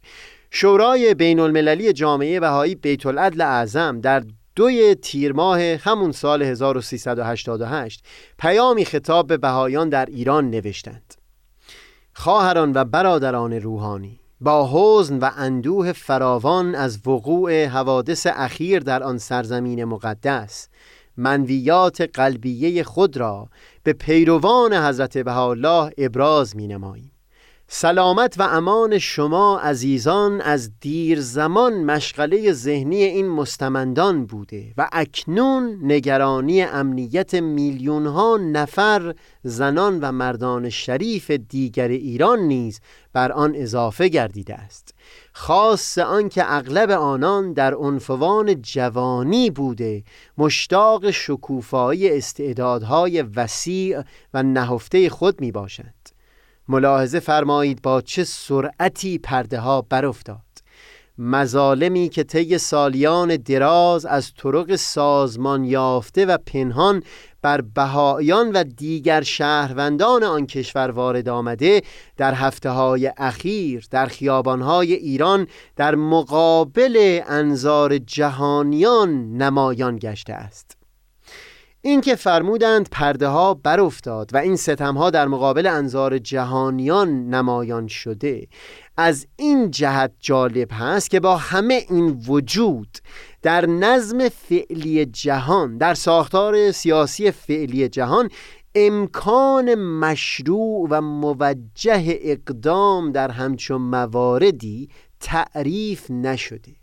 شورای 0.52 1.14
بین 1.14 1.40
المللی 1.40 1.94
جامعه 1.94 2.40
بهایی 2.40 2.76
بیت 2.76 3.06
العدل 3.06 3.42
اعظم 3.42 4.02
در 4.02 4.24
دوی 4.56 4.96
تیر 4.96 5.34
ماه 5.34 5.60
همون 5.60 6.12
سال 6.12 6.44
1388 6.44 8.06
پیامی 8.40 8.86
خطاب 8.86 9.28
به 9.28 9.38
بهایان 9.38 9.90
در 9.90 10.06
ایران 10.06 10.50
نوشتند. 10.50 11.14
خواهران 12.14 12.72
و 12.76 12.86
برادران 12.86 13.54
روحانی 13.54 14.20
با 14.42 14.70
حزن 14.74 15.20
و 15.20 15.30
اندوه 15.38 15.92
فراوان 15.92 16.76
از 16.76 17.08
وقوع 17.08 17.66
حوادث 17.66 18.28
اخیر 18.30 18.80
در 18.80 19.04
آن 19.04 19.18
سرزمین 19.18 19.84
مقدس 19.84 20.68
منویات 21.18 22.02
قلبیه 22.02 22.84
خود 22.84 23.18
را 23.18 23.50
به 23.84 23.94
پیروان 23.94 24.74
حضرت 24.74 25.18
بهاءالله 25.18 25.92
ابراز 25.98 26.56
می 26.56 26.68
نماییم 26.68 27.13
سلامت 27.76 28.40
و 28.40 28.44
امان 28.44 29.00
شما 29.00 29.60
عزیزان 29.60 30.42
از 30.42 30.72
دیر 30.80 31.22
زمان 31.22 31.84
مشغله 31.84 32.52
ذهنی 32.54 33.04
این 33.04 33.28
مستمندان 33.28 34.26
بوده 34.26 34.74
و 34.78 34.90
اکنون 34.92 35.80
نگرانی 35.82 36.62
امنیت 36.62 37.34
میلیون 37.34 38.06
ها 38.06 38.38
نفر 38.38 39.16
زنان 39.44 40.00
و 40.00 40.12
مردان 40.12 40.70
شریف 40.70 41.32
دیگر 41.32 41.88
ایران 41.88 42.40
نیز 42.40 42.80
بر 43.14 43.32
آن 43.32 43.54
اضافه 43.56 44.08
گردیده 44.08 44.56
است. 44.56 44.94
خاص 45.34 45.98
آنکه 45.98 46.54
اغلب 46.54 46.92
آنان 46.92 47.54
در 47.54 47.74
عنفوان 47.74 48.62
جوانی 48.62 49.50
بوده 49.50 50.04
مشتاق 50.38 51.12
شکوفایی 51.12 52.18
استعدادهای 52.18 53.22
وسیع 53.22 54.02
و 54.34 54.44
نهفته 54.44 55.10
خود 55.10 55.42
می 55.42 55.52
باشند 55.52 56.13
ملاحظه 56.68 57.20
فرمایید 57.20 57.82
با 57.82 58.02
چه 58.02 58.24
سرعتی 58.24 59.18
پرده 59.18 59.60
ها 59.60 59.82
برافتاد. 59.82 60.54
مظالمی 61.18 62.10
که 62.10 62.24
طی 62.24 62.58
سالیان 62.58 63.36
دراز 63.36 64.06
از 64.06 64.34
طرق 64.34 64.76
سازمان 64.76 65.64
یافته 65.64 66.26
و 66.26 66.38
پنهان 66.38 67.04
بر 67.42 67.62
بهایان 67.62 68.52
و 68.52 68.64
دیگر 68.64 69.22
شهروندان 69.22 70.24
آن 70.24 70.46
کشور 70.46 70.92
وارد 70.92 71.30
آمده 71.30 71.82
در 72.18 72.34
هفته 72.34 72.70
های 72.70 73.12
اخیر 73.18 73.88
در 73.92 74.06
خیابانهای 74.06 74.94
ایران 74.94 75.48
در 75.76 75.96
مقابل 75.96 77.20
انظار 77.28 77.98
جهانیان 77.98 79.38
نمایان 79.38 79.98
گشته 79.98 80.34
است. 80.34 80.83
اینکه 81.86 82.16
فرمودند 82.16 82.90
پرده 82.92 83.28
ها 83.28 83.54
برافتاد 83.54 84.34
و 84.34 84.38
این 84.38 84.56
ستم 84.56 84.98
ها 84.98 85.10
در 85.10 85.28
مقابل 85.28 85.68
انظار 85.68 86.18
جهانیان 86.18 87.30
نمایان 87.30 87.88
شده 87.88 88.48
از 88.98 89.28
این 89.36 89.72
جهت 89.72 90.12
جالب 90.20 90.68
هست 90.72 91.10
که 91.10 91.20
با 91.20 91.38
همه 91.38 91.86
این 91.90 92.24
وجود 92.28 92.98
در 93.42 93.66
نظم 93.66 94.30
فعلی 94.30 95.06
جهان 95.06 95.78
در 95.78 95.94
ساختار 95.94 96.72
سیاسی 96.72 97.32
فعلی 97.32 97.90
جهان 97.90 98.30
امکان 98.76 99.76
مشروع 99.76 100.88
و 100.90 101.02
موجه 101.02 102.20
اقدام 102.22 103.12
در 103.12 103.32
همچون 103.32 103.82
مواردی 103.82 104.90
تعریف 105.20 106.12
نشده. 106.12 106.83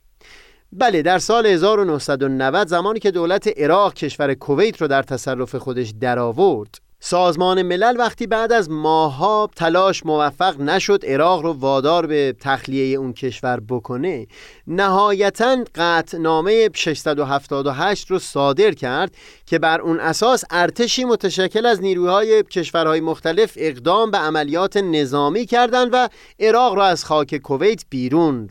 بله 0.73 1.03
در 1.03 1.19
سال 1.19 1.47
1990 1.47 2.69
زمانی 2.69 3.01
که 3.01 3.11
دولت 3.11 3.59
عراق 3.59 3.95
کشور 3.95 4.35
کویت 4.35 4.81
رو 4.81 4.89
در 4.89 5.03
تصرف 5.03 5.55
خودش 5.55 5.93
درآورد 6.01 6.75
سازمان 7.01 7.63
ملل 7.63 7.97
وقتی 7.99 8.27
بعد 8.27 8.53
از 8.53 8.71
ماها 8.71 9.51
تلاش 9.57 10.07
موفق 10.07 10.61
نشد 10.61 11.05
عراق 11.07 11.43
رو 11.43 11.53
وادار 11.53 12.07
به 12.07 12.35
تخلیه 12.41 12.99
اون 12.99 13.13
کشور 13.13 13.61
بکنه 13.69 14.27
نهایتا 14.67 15.65
قطعنامه 15.75 16.71
678 16.75 18.11
رو 18.11 18.19
صادر 18.19 18.71
کرد 18.71 19.15
که 19.47 19.59
بر 19.59 19.81
اون 19.81 20.01
اساس 20.01 20.45
ارتشی 20.51 21.05
متشکل 21.05 21.67
از 21.67 21.83
نیروهای 21.83 22.43
کشورهای 22.43 23.01
مختلف 23.01 23.53
اقدام 23.57 24.11
به 24.11 24.19
عملیات 24.19 24.77
نظامی 24.77 25.47
کردند 25.47 25.89
و 25.93 26.09
عراق 26.41 26.75
را 26.75 26.87
از 26.87 27.05
خاک 27.05 27.37
کویت 27.37 27.85
بیرون 27.91 28.47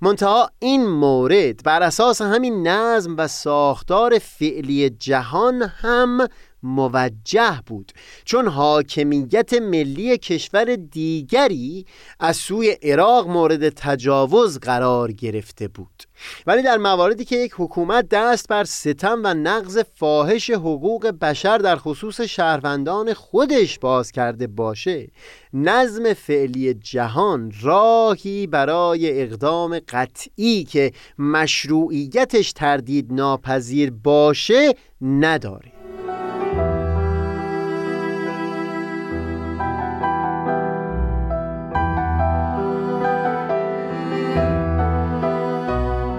منتها 0.00 0.50
این 0.58 0.86
مورد 0.86 1.62
بر 1.64 1.82
اساس 1.82 2.22
همین 2.22 2.68
نظم 2.68 3.14
و 3.18 3.28
ساختار 3.28 4.18
فعلی 4.18 4.90
جهان 4.90 5.62
هم 5.62 6.28
موجه 6.62 7.60
بود. 7.66 7.92
چون 8.24 8.48
حاکمیت 8.48 9.54
ملی 9.54 10.18
کشور 10.18 10.76
دیگری 10.76 11.86
از 12.20 12.36
سوی 12.36 12.70
عراق 12.70 13.28
مورد 13.28 13.68
تجاوز 13.68 14.58
قرار 14.58 15.12
گرفته 15.12 15.68
بود. 15.68 16.02
ولی 16.46 16.62
در 16.62 16.76
مواردی 16.76 17.24
که 17.24 17.36
یک 17.36 17.54
حکومت 17.56 18.08
دست 18.08 18.48
بر 18.48 18.64
ستم 18.64 19.20
و 19.24 19.34
نقض 19.34 19.78
فاحش 19.94 20.50
حقوق 20.50 21.06
بشر 21.06 21.58
در 21.58 21.76
خصوص 21.76 22.20
شهروندان 22.20 23.14
خودش 23.14 23.78
باز 23.78 24.12
کرده 24.12 24.46
باشه 24.46 25.08
نظم 25.52 26.14
فعلی 26.14 26.74
جهان 26.74 27.52
راهی 27.62 28.46
برای 28.46 29.22
اقدام 29.22 29.78
قطعی 29.78 30.64
که 30.64 30.92
مشروعیتش 31.18 32.52
تردید 32.52 33.12
ناپذیر 33.12 33.90
باشه 33.90 34.74
نداره. 35.02 35.77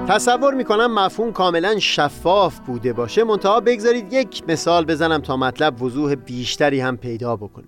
تصور 0.09 0.53
می‌کنم 0.53 0.93
مفهوم 0.93 1.31
کاملا 1.31 1.79
شفاف 1.79 2.59
بوده 2.59 2.93
باشه. 2.93 3.23
منتها 3.23 3.59
بگذارید 3.59 4.13
یک 4.13 4.43
مثال 4.47 4.85
بزنم 4.85 5.21
تا 5.21 5.37
مطلب 5.37 5.81
وضوح 5.81 6.15
بیشتری 6.15 6.79
هم 6.79 6.97
پیدا 6.97 7.35
بکنه. 7.35 7.67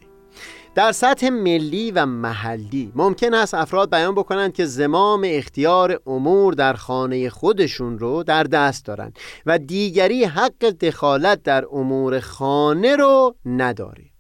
در 0.76 0.92
سطح 0.92 1.30
ملی 1.30 1.92
و 1.92 2.06
محلی 2.06 2.92
ممکن 2.96 3.34
است 3.34 3.54
افراد 3.54 3.90
بیان 3.90 4.16
بکنند 4.16 4.54
که 4.54 4.66
زمام 4.66 5.22
اختیار 5.26 6.00
امور 6.08 6.54
در 6.54 6.74
خانه 6.74 7.30
خودشون 7.30 8.00
رو 8.00 8.24
در 8.24 8.44
دست 8.44 8.86
دارند 8.86 9.20
و 9.46 9.58
دیگری 9.58 10.24
حق 10.24 10.70
دخالت 10.70 11.44
در 11.44 11.66
امور 11.72 12.20
خانه 12.20 12.96
رو 12.96 13.36
نداره. 13.46 14.11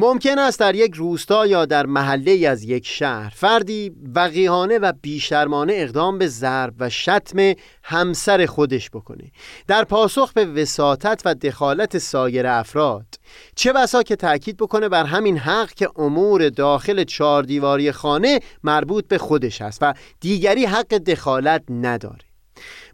ممکن 0.00 0.38
است 0.38 0.60
در 0.60 0.74
یک 0.74 0.94
روستا 0.94 1.46
یا 1.46 1.66
در 1.66 1.86
محله 1.86 2.48
از 2.48 2.64
یک 2.64 2.86
شهر 2.86 3.32
فردی 3.36 3.92
وقیهانه 4.14 4.78
و 4.78 4.92
بیشرمانه 5.02 5.72
اقدام 5.76 6.18
به 6.18 6.26
ضرب 6.26 6.74
و 6.78 6.90
شتم 6.90 7.52
همسر 7.82 8.46
خودش 8.46 8.90
بکنه. 8.90 9.30
در 9.66 9.84
پاسخ 9.84 10.32
به 10.32 10.44
وساطت 10.44 11.22
و 11.24 11.34
دخالت 11.34 11.98
سایر 11.98 12.46
افراد 12.46 13.06
چه 13.54 13.72
بسا 13.72 14.02
که 14.02 14.16
تأکید 14.16 14.56
بکنه 14.56 14.88
بر 14.88 15.04
همین 15.04 15.38
حق 15.38 15.70
که 15.70 15.88
امور 15.96 16.48
داخل 16.48 17.04
چهار 17.04 17.42
دیواری 17.42 17.92
خانه 17.92 18.40
مربوط 18.64 19.08
به 19.08 19.18
خودش 19.18 19.62
است 19.62 19.78
و 19.82 19.94
دیگری 20.20 20.64
حق 20.64 20.94
دخالت 20.94 21.62
نداره. 21.70 22.27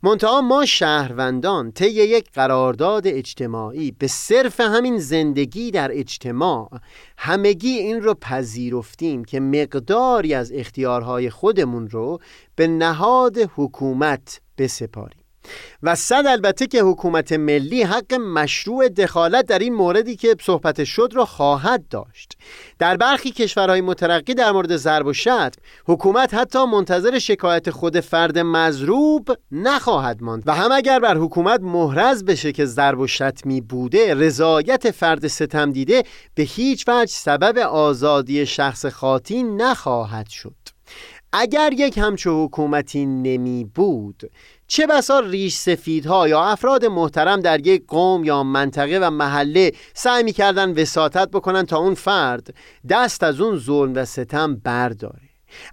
منتها 0.04 0.40
ما 0.40 0.66
شهروندان 0.66 1.72
طی 1.72 1.86
یک 1.86 2.30
قرارداد 2.32 3.06
اجتماعی 3.06 3.90
به 3.90 4.06
صرف 4.06 4.60
همین 4.60 4.98
زندگی 4.98 5.70
در 5.70 5.90
اجتماع 5.92 6.70
همگی 7.18 7.78
این 7.78 8.02
رو 8.02 8.14
پذیرفتیم 8.14 9.24
که 9.24 9.40
مقداری 9.40 10.34
از 10.34 10.52
اختیارهای 10.54 11.30
خودمون 11.30 11.88
رو 11.88 12.18
به 12.56 12.66
نهاد 12.66 13.36
حکومت 13.56 14.40
بسپاریم. 14.58 15.23
و 15.82 15.94
صد 15.94 16.24
البته 16.26 16.66
که 16.66 16.82
حکومت 16.82 17.32
ملی 17.32 17.82
حق 17.82 18.14
مشروع 18.14 18.88
دخالت 18.88 19.46
در 19.46 19.58
این 19.58 19.74
موردی 19.74 20.16
که 20.16 20.36
صحبت 20.40 20.84
شد 20.84 21.12
را 21.14 21.24
خواهد 21.24 21.88
داشت. 21.88 22.32
در 22.78 22.96
برخی 22.96 23.30
کشورهای 23.30 23.80
مترقی 23.80 24.34
در 24.34 24.52
مورد 24.52 24.76
ضرب 24.76 25.06
و 25.06 25.12
شتم 25.12 25.50
حکومت 25.86 26.34
حتی 26.34 26.64
منتظر 26.64 27.18
شکایت 27.18 27.70
خود 27.70 28.00
فرد 28.00 28.38
مضروب 28.38 29.28
نخواهد 29.52 30.22
ماند. 30.22 30.42
و 30.46 30.54
هم 30.54 30.72
اگر 30.72 31.00
بر 31.00 31.16
حکومت 31.16 31.60
محرز 31.60 32.24
بشه 32.24 32.52
که 32.52 32.64
ضرب 32.64 32.98
و 33.00 33.06
شتمی 33.06 33.60
بوده 33.60 34.14
رضایت 34.14 34.90
فرد 34.90 35.26
ستم 35.26 35.72
دیده 35.72 36.02
به 36.34 36.42
هیچ 36.42 36.88
وجه 36.88 37.12
سبب 37.12 37.58
آزادی 37.58 38.46
شخص 38.46 38.86
خاطی 38.86 39.42
نخواهد 39.42 40.28
شد. 40.28 40.54
اگر 41.36 41.72
یک 41.72 41.98
همچو 41.98 42.44
حکومتی 42.44 43.06
نمی 43.06 43.64
بود 43.74 44.30
چه 44.66 44.86
بسا 44.86 45.20
ریش 45.20 45.54
سفیدها 45.54 46.28
یا 46.28 46.44
افراد 46.44 46.84
محترم 46.84 47.40
در 47.40 47.66
یک 47.66 47.84
قوم 47.88 48.24
یا 48.24 48.42
منطقه 48.42 48.98
و 48.98 49.10
محله 49.10 49.72
سعی 49.94 50.22
می‌کردن 50.22 50.82
وساطت 50.82 51.30
بکنن 51.30 51.66
تا 51.66 51.78
اون 51.78 51.94
فرد 51.94 52.54
دست 52.88 53.22
از 53.22 53.40
اون 53.40 53.58
ظلم 53.58 53.94
و 53.94 54.04
ستم 54.04 54.56
برداره. 54.56 55.20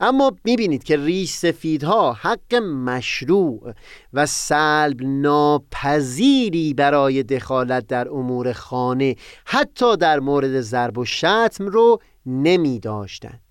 اما 0.02 0.32
می‌بینید 0.44 0.84
که 0.84 0.98
ریش 0.98 1.32
سفیدها 1.32 2.14
حق 2.14 2.56
مشروع 2.56 3.74
و 4.14 4.26
سلب 4.26 5.02
ناپذیری 5.02 6.74
برای 6.74 7.24
دخالت 7.24 7.88
در 7.88 8.10
امور 8.10 8.54
خانه 8.54 9.16
حتی 9.46 9.98
در 9.98 10.20
مورد 10.20 10.62
ضرب 10.62 10.98
و 10.98 11.06
شتم 11.06 11.68
رو 11.68 12.02
نمی 12.26 12.80
داشتند 12.80 13.51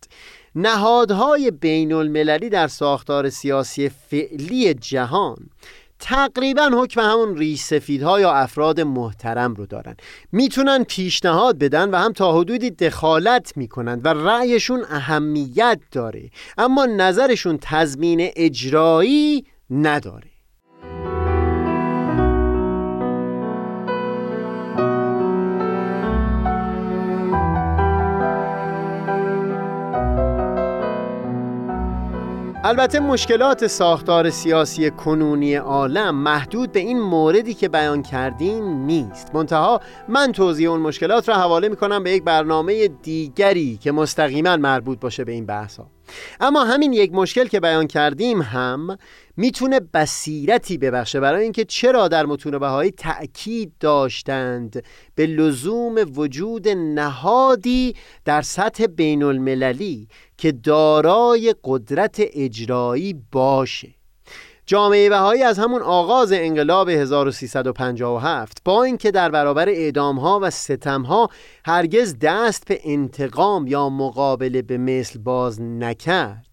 نهادهای 0.55 1.51
بین 1.51 1.93
المللی 1.93 2.49
در 2.49 2.69
ساختار 2.69 3.31
سیاسی 3.31 3.89
فعلی 3.89 4.75
جهان 4.75 5.37
تقریبا 5.99 6.71
حکم 6.75 7.01
همون 7.01 7.37
ریش 7.37 7.61
سفیدها 7.61 8.21
یا 8.21 8.33
افراد 8.33 8.81
محترم 8.81 9.55
رو 9.55 9.67
دارن. 9.67 9.97
می‌تونن 10.33 10.85
پیشنهاد 10.85 11.59
بدن 11.59 11.91
و 11.91 11.97
هم 11.97 12.13
تا 12.13 12.39
حدودی 12.39 12.71
دخالت 12.71 13.57
می‌کنن 13.57 14.01
و 14.05 14.09
رأیشون 14.09 14.85
اهمیت 14.91 15.81
داره. 15.93 16.31
اما 16.59 16.87
نظرشون 16.87 17.59
تضمین 17.63 18.31
اجرایی 18.37 19.45
نداره. 19.71 20.30
البته 32.65 33.01
مشکلات 33.01 33.67
ساختار 33.67 34.31
سیاسی 34.31 34.91
کنونی 34.91 35.55
عالم 35.55 36.15
محدود 36.15 36.73
به 36.73 36.81
این 36.81 37.01
موردی 37.01 37.55
که 37.55 37.69
بیان 37.69 38.03
کردیم 38.03 38.65
نیست. 38.65 39.35
منتها 39.35 39.81
من 40.09 40.33
توضیح 40.33 40.71
اون 40.71 40.81
مشکلات 40.81 41.29
را 41.29 41.35
حواله 41.35 41.69
می 41.69 41.77
کنم 41.77 42.03
به 42.03 42.11
یک 42.11 42.23
برنامه 42.23 42.89
دیگری 42.89 43.77
که 43.77 43.93
مستقیما 43.93 44.57
مربوط 44.57 45.01
باشه 45.01 45.25
به 45.25 45.33
این 45.33 45.47
بحث 45.47 45.77
ها 45.77 45.87
اما 46.41 46.65
همین 46.65 46.93
یک 46.93 47.13
مشکل 47.13 47.45
که 47.45 47.61
بیان 47.61 47.87
کردیم 47.87 48.43
هم 48.43 48.99
می‌تونه 49.41 49.81
بصیرتی 49.81 50.79
ببخشه 50.79 51.21
برای 51.21 51.43
اینکه 51.43 51.65
چرا 51.65 52.09
در 52.09 52.27
متون 52.27 52.59
بهایی 52.59 52.91
تأکید 52.91 53.73
داشتند 53.81 54.85
به 55.15 55.27
لزوم 55.27 55.95
وجود 56.17 56.69
نهادی 56.69 57.95
در 58.25 58.43
سطح 58.43 58.87
بین 58.87 59.23
المللی 59.23 60.09
که 60.37 60.53
دارای 60.53 61.55
قدرت 61.65 62.17
اجرایی 62.19 63.15
باشه. 63.33 63.89
جامعه 64.67 65.09
بهایی 65.09 65.43
از 65.43 65.59
همون 65.59 65.83
آغاز 65.83 66.33
انقلاب 66.33 66.89
1357 66.89 68.59
با 68.65 68.85
اینکه 68.85 69.11
در 69.11 69.31
برابر 69.31 69.69
اعدام 69.69 70.19
ها 70.19 70.41
و 70.43 70.51
ستم 70.51 71.03
ها 71.03 71.29
هرگز 71.65 72.19
دست 72.19 72.69
به 72.69 72.81
انتقام 72.85 73.67
یا 73.67 73.89
مقابله 73.89 74.63
به 74.63 74.79
مثل 74.79 75.19
باز 75.19 75.61
نکرد 75.61 76.50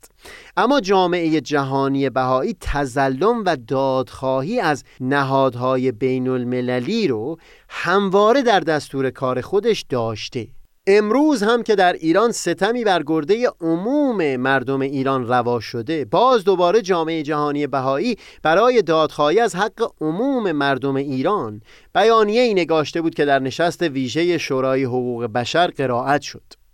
اما 0.57 0.79
جامعه 0.79 1.41
جهانی 1.41 2.09
بهایی 2.09 2.55
تزلم 2.61 3.43
و 3.45 3.57
دادخواهی 3.67 4.59
از 4.59 4.83
نهادهای 4.99 5.91
بین 5.91 6.27
المللی 6.27 7.07
رو 7.07 7.37
همواره 7.69 8.41
در 8.41 8.59
دستور 8.59 9.09
کار 9.09 9.41
خودش 9.41 9.85
داشته. 9.89 10.47
امروز 10.89 11.43
هم 11.43 11.63
که 11.63 11.75
در 11.75 11.93
ایران 11.93 12.31
ستمی 12.31 12.83
بر 12.83 13.03
گرده 13.03 13.49
عموم 13.61 14.35
مردم 14.35 14.81
ایران 14.81 15.27
روا 15.27 15.59
شده 15.59 16.05
باز 16.05 16.43
دوباره 16.43 16.81
جامعه 16.81 17.23
جهانی 17.23 17.67
بهایی 17.67 18.17
برای 18.43 18.81
دادخواهی 18.81 19.39
از 19.39 19.55
حق 19.55 19.91
عموم 20.01 20.51
مردم 20.51 20.95
ایران 20.95 21.61
بیانیه 21.95 22.41
ای 22.41 22.53
نگاشته 22.53 23.01
بود 23.01 23.15
که 23.15 23.25
در 23.25 23.39
نشست 23.39 23.81
ویژه 23.81 24.37
شورای 24.37 24.83
حقوق 24.83 25.23
بشر 25.25 25.67
قرائت 25.67 26.21
شد. 26.21 26.66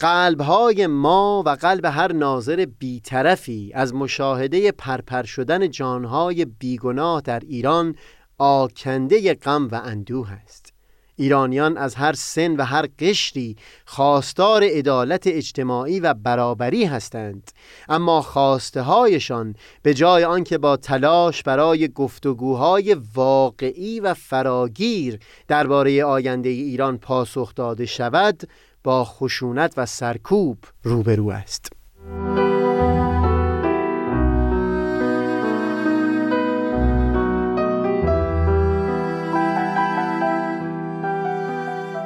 قلبهای 0.00 0.86
ما 0.86 1.42
و 1.46 1.50
قلب 1.50 1.84
هر 1.84 2.12
ناظر 2.12 2.66
بیطرفی 2.78 3.72
از 3.74 3.94
مشاهده 3.94 4.72
پرپر 4.72 5.22
شدن 5.22 5.70
جانهای 5.70 6.44
بیگناه 6.44 7.20
در 7.20 7.40
ایران 7.40 7.94
آکنده 8.38 9.34
غم 9.34 9.68
و 9.68 9.74
اندوه 9.74 10.32
است. 10.32 10.72
ایرانیان 11.16 11.76
از 11.76 11.94
هر 11.94 12.12
سن 12.12 12.56
و 12.56 12.62
هر 12.62 12.88
قشری 12.98 13.56
خواستار 13.86 14.64
عدالت 14.64 15.26
اجتماعی 15.26 16.00
و 16.00 16.14
برابری 16.14 16.84
هستند 16.84 17.50
اما 17.88 18.22
خواسته 18.22 18.82
هایشان 18.82 19.54
به 19.82 19.94
جای 19.94 20.24
آنکه 20.24 20.58
با 20.58 20.76
تلاش 20.76 21.42
برای 21.42 21.88
گفتگوهای 21.88 22.96
واقعی 23.14 24.00
و 24.00 24.14
فراگیر 24.14 25.18
درباره 25.48 26.04
آینده 26.04 26.48
ایران 26.48 26.98
پاسخ 26.98 27.54
داده 27.54 27.86
شود 27.86 28.48
با 28.88 29.04
خشونت 29.04 29.74
و 29.76 29.86
سرکوب 29.86 30.58
روبرو 30.82 31.28
است. 31.28 31.72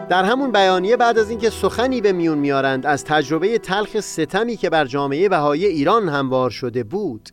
در 0.09 0.25
همون 0.25 0.53
بیانیه 0.53 0.97
بعد 0.97 1.19
از 1.19 1.31
اینکه 1.31 1.51
سخنی 1.51 2.01
به 2.01 2.13
میون 2.13 2.39
میارند 2.39 2.87
از 2.87 3.05
تجربه 3.05 3.59
تلخ 3.59 4.01
ستمی 4.01 4.57
که 4.57 4.71
بر 4.71 4.85
جامعه 4.85 5.29
بهایی 5.29 5.67
ایران 5.67 6.09
هموار 6.09 6.51
شده 6.51 6.85
بود 6.85 7.29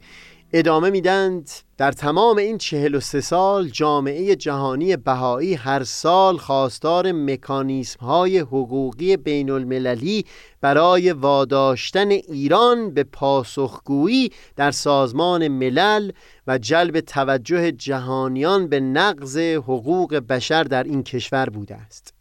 ادامه 0.54 0.89
میدند 0.89 1.50
در 1.80 1.92
تمام 1.92 2.38
این 2.38 2.58
چهل 2.58 2.96
و 2.96 3.00
سه 3.00 3.22
سال 3.22 3.70
جامعه 3.70 4.36
جهانی 4.36 4.98
بهایی 4.98 5.54
هر 5.54 5.84
سال 5.84 6.38
خواستار 6.38 7.12
مکانیسم 7.12 8.00
های 8.00 8.40
حقوقی 8.40 9.18
بین 9.18 9.50
المللی 9.50 10.26
برای 10.62 11.12
واداشتن 11.12 12.10
ایران 12.10 12.94
به 12.94 13.04
پاسخگویی 13.04 14.32
در 14.56 14.72
سازمان 14.72 15.48
ملل 15.48 16.12
و 16.48 16.58
جلب 16.58 17.00
توجه 17.00 17.72
جهانیان 17.72 18.68
به 18.68 18.80
نقض 18.80 19.38
حقوق 19.38 20.16
بشر 20.16 20.64
در 20.64 20.84
این 20.84 21.04
کشور 21.04 21.50
بوده 21.50 21.76
است. 21.76 22.14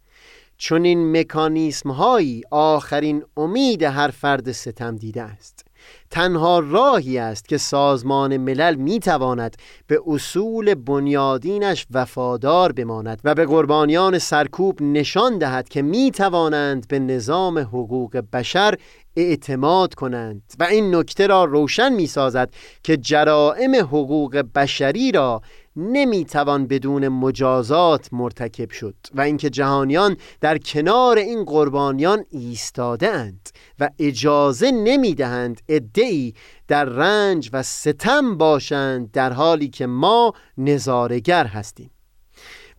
چون 0.57 0.85
این 0.85 1.19
مکانیسم 1.19 1.91
هایی 1.91 2.43
آخرین 2.51 3.23
امید 3.37 3.83
هر 3.83 4.07
فرد 4.07 4.51
ستم 4.51 4.95
دیده 4.95 5.21
است. 5.21 5.68
تنها 6.11 6.59
راهی 6.59 7.17
است 7.17 7.47
که 7.47 7.57
سازمان 7.57 8.37
ملل 8.37 8.75
می 8.75 8.99
تواند 8.99 9.55
به 9.87 10.01
اصول 10.07 10.73
بنیادینش 10.73 11.87
وفادار 11.91 12.71
بماند 12.71 13.21
و 13.23 13.35
به 13.35 13.45
قربانیان 13.45 14.19
سرکوب 14.19 14.81
نشان 14.81 15.37
دهد 15.37 15.69
که 15.69 15.81
می 15.81 16.11
توانند 16.11 16.87
به 16.87 16.99
نظام 16.99 17.59
حقوق 17.59 18.23
بشر 18.33 18.75
اعتماد 19.15 19.93
کنند 19.93 20.41
و 20.59 20.63
این 20.63 20.95
نکته 20.95 21.27
را 21.27 21.43
روشن 21.45 21.93
می 21.93 22.07
سازد 22.07 22.53
که 22.83 22.97
جرائم 22.97 23.75
حقوق 23.75 24.43
بشری 24.55 25.11
را 25.11 25.41
نمی‌توان 25.75 26.67
بدون 26.67 27.07
مجازات 27.07 28.09
مرتکب 28.11 28.71
شد 28.71 28.95
و 29.13 29.21
اینکه 29.21 29.49
جهانیان 29.49 30.17
در 30.41 30.57
کنار 30.57 31.17
این 31.17 31.43
قربانیان 31.43 32.25
ایستاده 32.29 33.09
اند 33.09 33.49
و 33.79 33.89
اجازه 33.99 34.71
نمی‌دهند 34.71 35.61
ادعی 35.69 36.33
در 36.67 36.85
رنج 36.85 37.49
و 37.53 37.63
ستم 37.63 38.37
باشند 38.37 39.11
در 39.11 39.33
حالی 39.33 39.69
که 39.69 39.85
ما 39.85 40.33
نظارگر 40.57 41.45
هستیم. 41.45 41.91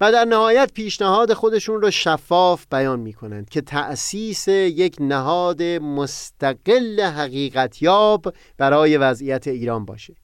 و 0.01 0.13
در 0.13 0.25
نهایت 0.25 0.73
پیشنهاد 0.73 1.33
خودشون 1.33 1.83
رو 1.83 1.91
شفاف 1.91 2.67
بیان 2.71 3.01
می 3.01 3.13
کنند 3.13 3.49
که 3.49 3.61
تأسیس 3.61 4.49
یک 4.49 4.97
نهاد 5.01 5.63
مستقل 5.63 7.01
حقیقتیاب 7.01 8.35
برای 8.59 8.97
وضعیت 8.97 9.49
ایران 9.49 9.85
باشه. 9.85 10.15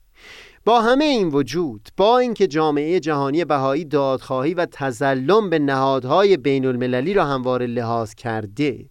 با 0.67 0.81
همه 0.81 1.05
این 1.05 1.29
وجود 1.29 1.89
با 1.97 2.19
اینکه 2.19 2.47
جامعه 2.47 3.01
جهانی 3.01 3.45
بهایی 3.45 3.85
دادخواهی 3.85 4.55
و 4.55 4.67
تزلم 4.67 5.51
به 5.51 5.59
نهادهای 5.59 6.37
بین 6.37 6.67
المللی 6.67 7.14
را 7.14 7.25
همواره 7.25 7.67
لحاظ 7.67 8.14
کرده 8.14 8.87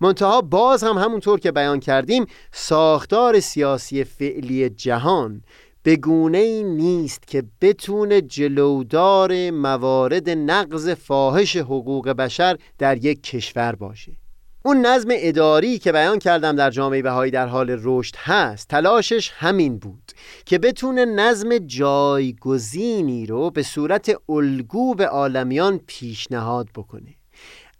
منتها 0.00 0.40
باز 0.40 0.84
هم 0.84 0.98
همونطور 0.98 1.40
که 1.40 1.52
بیان 1.52 1.80
کردیم 1.80 2.26
ساختار 2.52 3.40
سیاسی 3.40 4.04
فعلی 4.04 4.68
جهان 4.68 5.42
به 5.82 5.96
گونه 5.96 6.38
ای 6.38 6.64
نیست 6.64 7.26
که 7.26 7.42
بتونه 7.60 8.20
جلودار 8.20 9.50
موارد 9.50 10.30
نقض 10.30 10.88
فاحش 10.88 11.56
حقوق 11.56 12.08
بشر 12.08 12.56
در 12.78 13.04
یک 13.04 13.22
کشور 13.22 13.74
باشه. 13.74 14.27
اون 14.68 14.86
نظم 14.86 15.08
اداری 15.12 15.78
که 15.78 15.92
بیان 15.92 16.18
کردم 16.18 16.56
در 16.56 16.70
جامعه 16.70 17.02
بهایی 17.02 17.30
در 17.30 17.46
حال 17.46 17.80
رشد 17.82 18.16
هست 18.16 18.68
تلاشش 18.68 19.30
همین 19.34 19.78
بود 19.78 20.12
که 20.46 20.58
بتونه 20.58 21.04
نظم 21.04 21.58
جایگزینی 21.58 23.26
رو 23.26 23.50
به 23.50 23.62
صورت 23.62 24.16
الگو 24.28 24.94
به 24.94 25.06
عالمیان 25.06 25.80
پیشنهاد 25.86 26.68
بکنه. 26.74 27.14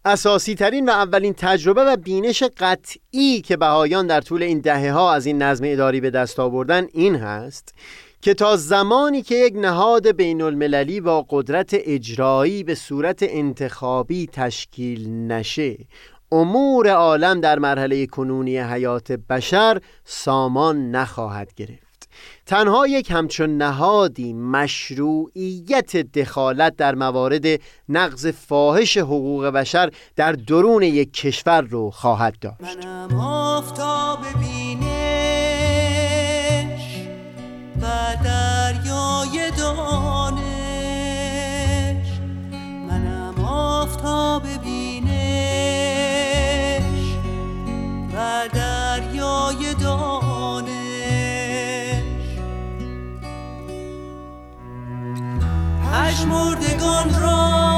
اساسی 0.05 0.55
ترین 0.55 0.89
و 0.89 0.93
اولین 0.93 1.35
تجربه 1.35 1.81
و 1.85 1.97
بینش 1.97 2.43
قطعی 2.43 3.41
که 3.41 3.57
بهایان 3.57 4.07
در 4.07 4.21
طول 4.21 4.43
این 4.43 4.59
دهه 4.59 4.93
ها 4.93 5.15
از 5.15 5.27
این 5.27 5.43
نظم 5.43 5.65
اداری 5.67 6.01
به 6.01 6.11
دست 6.11 6.41
آوردن 6.41 6.87
این 6.93 7.15
هست 7.15 7.75
که 8.23 8.35
تا 8.35 8.57
زمانی 8.57 9.23
که 9.23 9.35
یک 9.35 9.55
نهاد 9.57 10.17
بین 10.17 10.43
المللی 10.43 11.01
با 11.01 11.27
قدرت 11.31 11.71
اجرایی 11.73 12.65
به 12.65 12.75
صورت 12.75 13.19
انتخابی 13.23 14.27
تشکیل 14.33 15.09
نشه 15.11 15.77
امور 16.33 16.89
عالم 16.89 17.41
در 17.41 17.59
مرحله 17.59 18.07
کنونی 18.07 18.59
حیات 18.59 19.13
بشر 19.13 19.81
سامان 20.05 20.91
نخواهد 20.91 21.55
گرفت. 21.55 21.89
تنها 22.47 22.87
یک 22.87 23.11
همچون 23.11 23.57
نهادی 23.57 24.33
مشروعیت 24.33 25.97
دخالت 25.97 26.77
در 26.77 26.95
موارد 26.95 27.45
نقض 27.89 28.27
فاحش 28.27 28.97
حقوق 28.97 29.47
بشر 29.47 29.91
در 30.17 30.33
درون 30.33 30.83
یک 30.83 31.13
کشور 31.13 31.61
رو 31.61 31.91
خواهد 31.91 32.39
داشت. 32.41 32.61
منم 32.61 33.21
آفتاب 33.21 34.19
منم 42.89 43.45
آفتاب 43.45 44.43
بینش. 44.65 44.78
و 48.19 48.49
دریای 48.53 49.75
دانش. 49.75 50.69
پشمردگان 55.93 57.21
را 57.21 57.78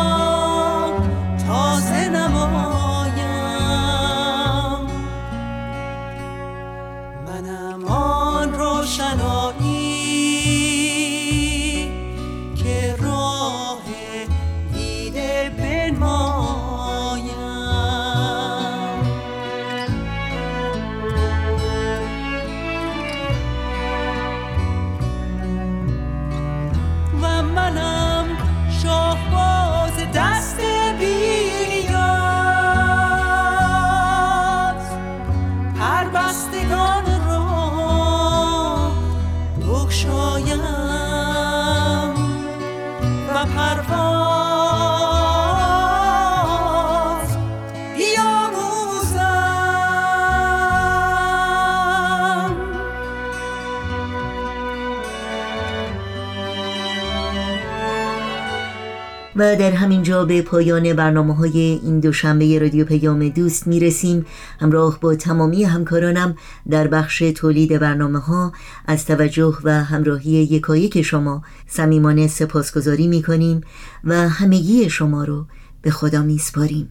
و 59.91 59.93
در 59.93 59.97
همین 59.97 60.03
جا 60.03 60.24
به 60.24 60.43
پایان 60.43 60.93
برنامه 60.93 61.34
های 61.34 61.80
این 61.82 62.01
دوشنبه 62.01 62.59
رادیو 62.59 62.84
پیام 62.84 63.28
دوست 63.28 63.66
می 63.66 63.80
رسیم 63.80 64.26
همراه 64.61 65.01
با 65.01 65.14
تمامی 65.14 65.64
همکارانم 65.64 66.36
در 66.70 66.88
بخش 66.88 67.18
تولید 67.18 67.78
برنامه 67.78 68.18
ها 68.18 68.53
از 68.86 69.07
توجه 69.07 69.59
و 69.64 69.84
همراهی 69.84 70.30
یکایک 70.30 71.03
شما 71.03 71.43
صمیمانه 71.66 72.26
سپاسگزاری 72.26 73.07
می 73.07 73.22
کنیم 73.22 73.61
و 74.05 74.28
همگی 74.28 74.91
شما 74.91 75.24
رو 75.24 75.47
به 75.82 75.91
خدا 75.91 76.22
می 76.22 76.38
سپاریم 76.38 76.88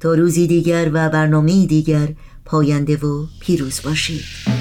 تا 0.00 0.14
روزی 0.14 0.46
دیگر 0.46 0.90
و 0.92 1.08
برنامه 1.08 1.66
دیگر 1.66 2.08
پاینده 2.44 2.96
و 2.96 3.26
پیروز 3.40 3.80
باشید. 3.84 4.57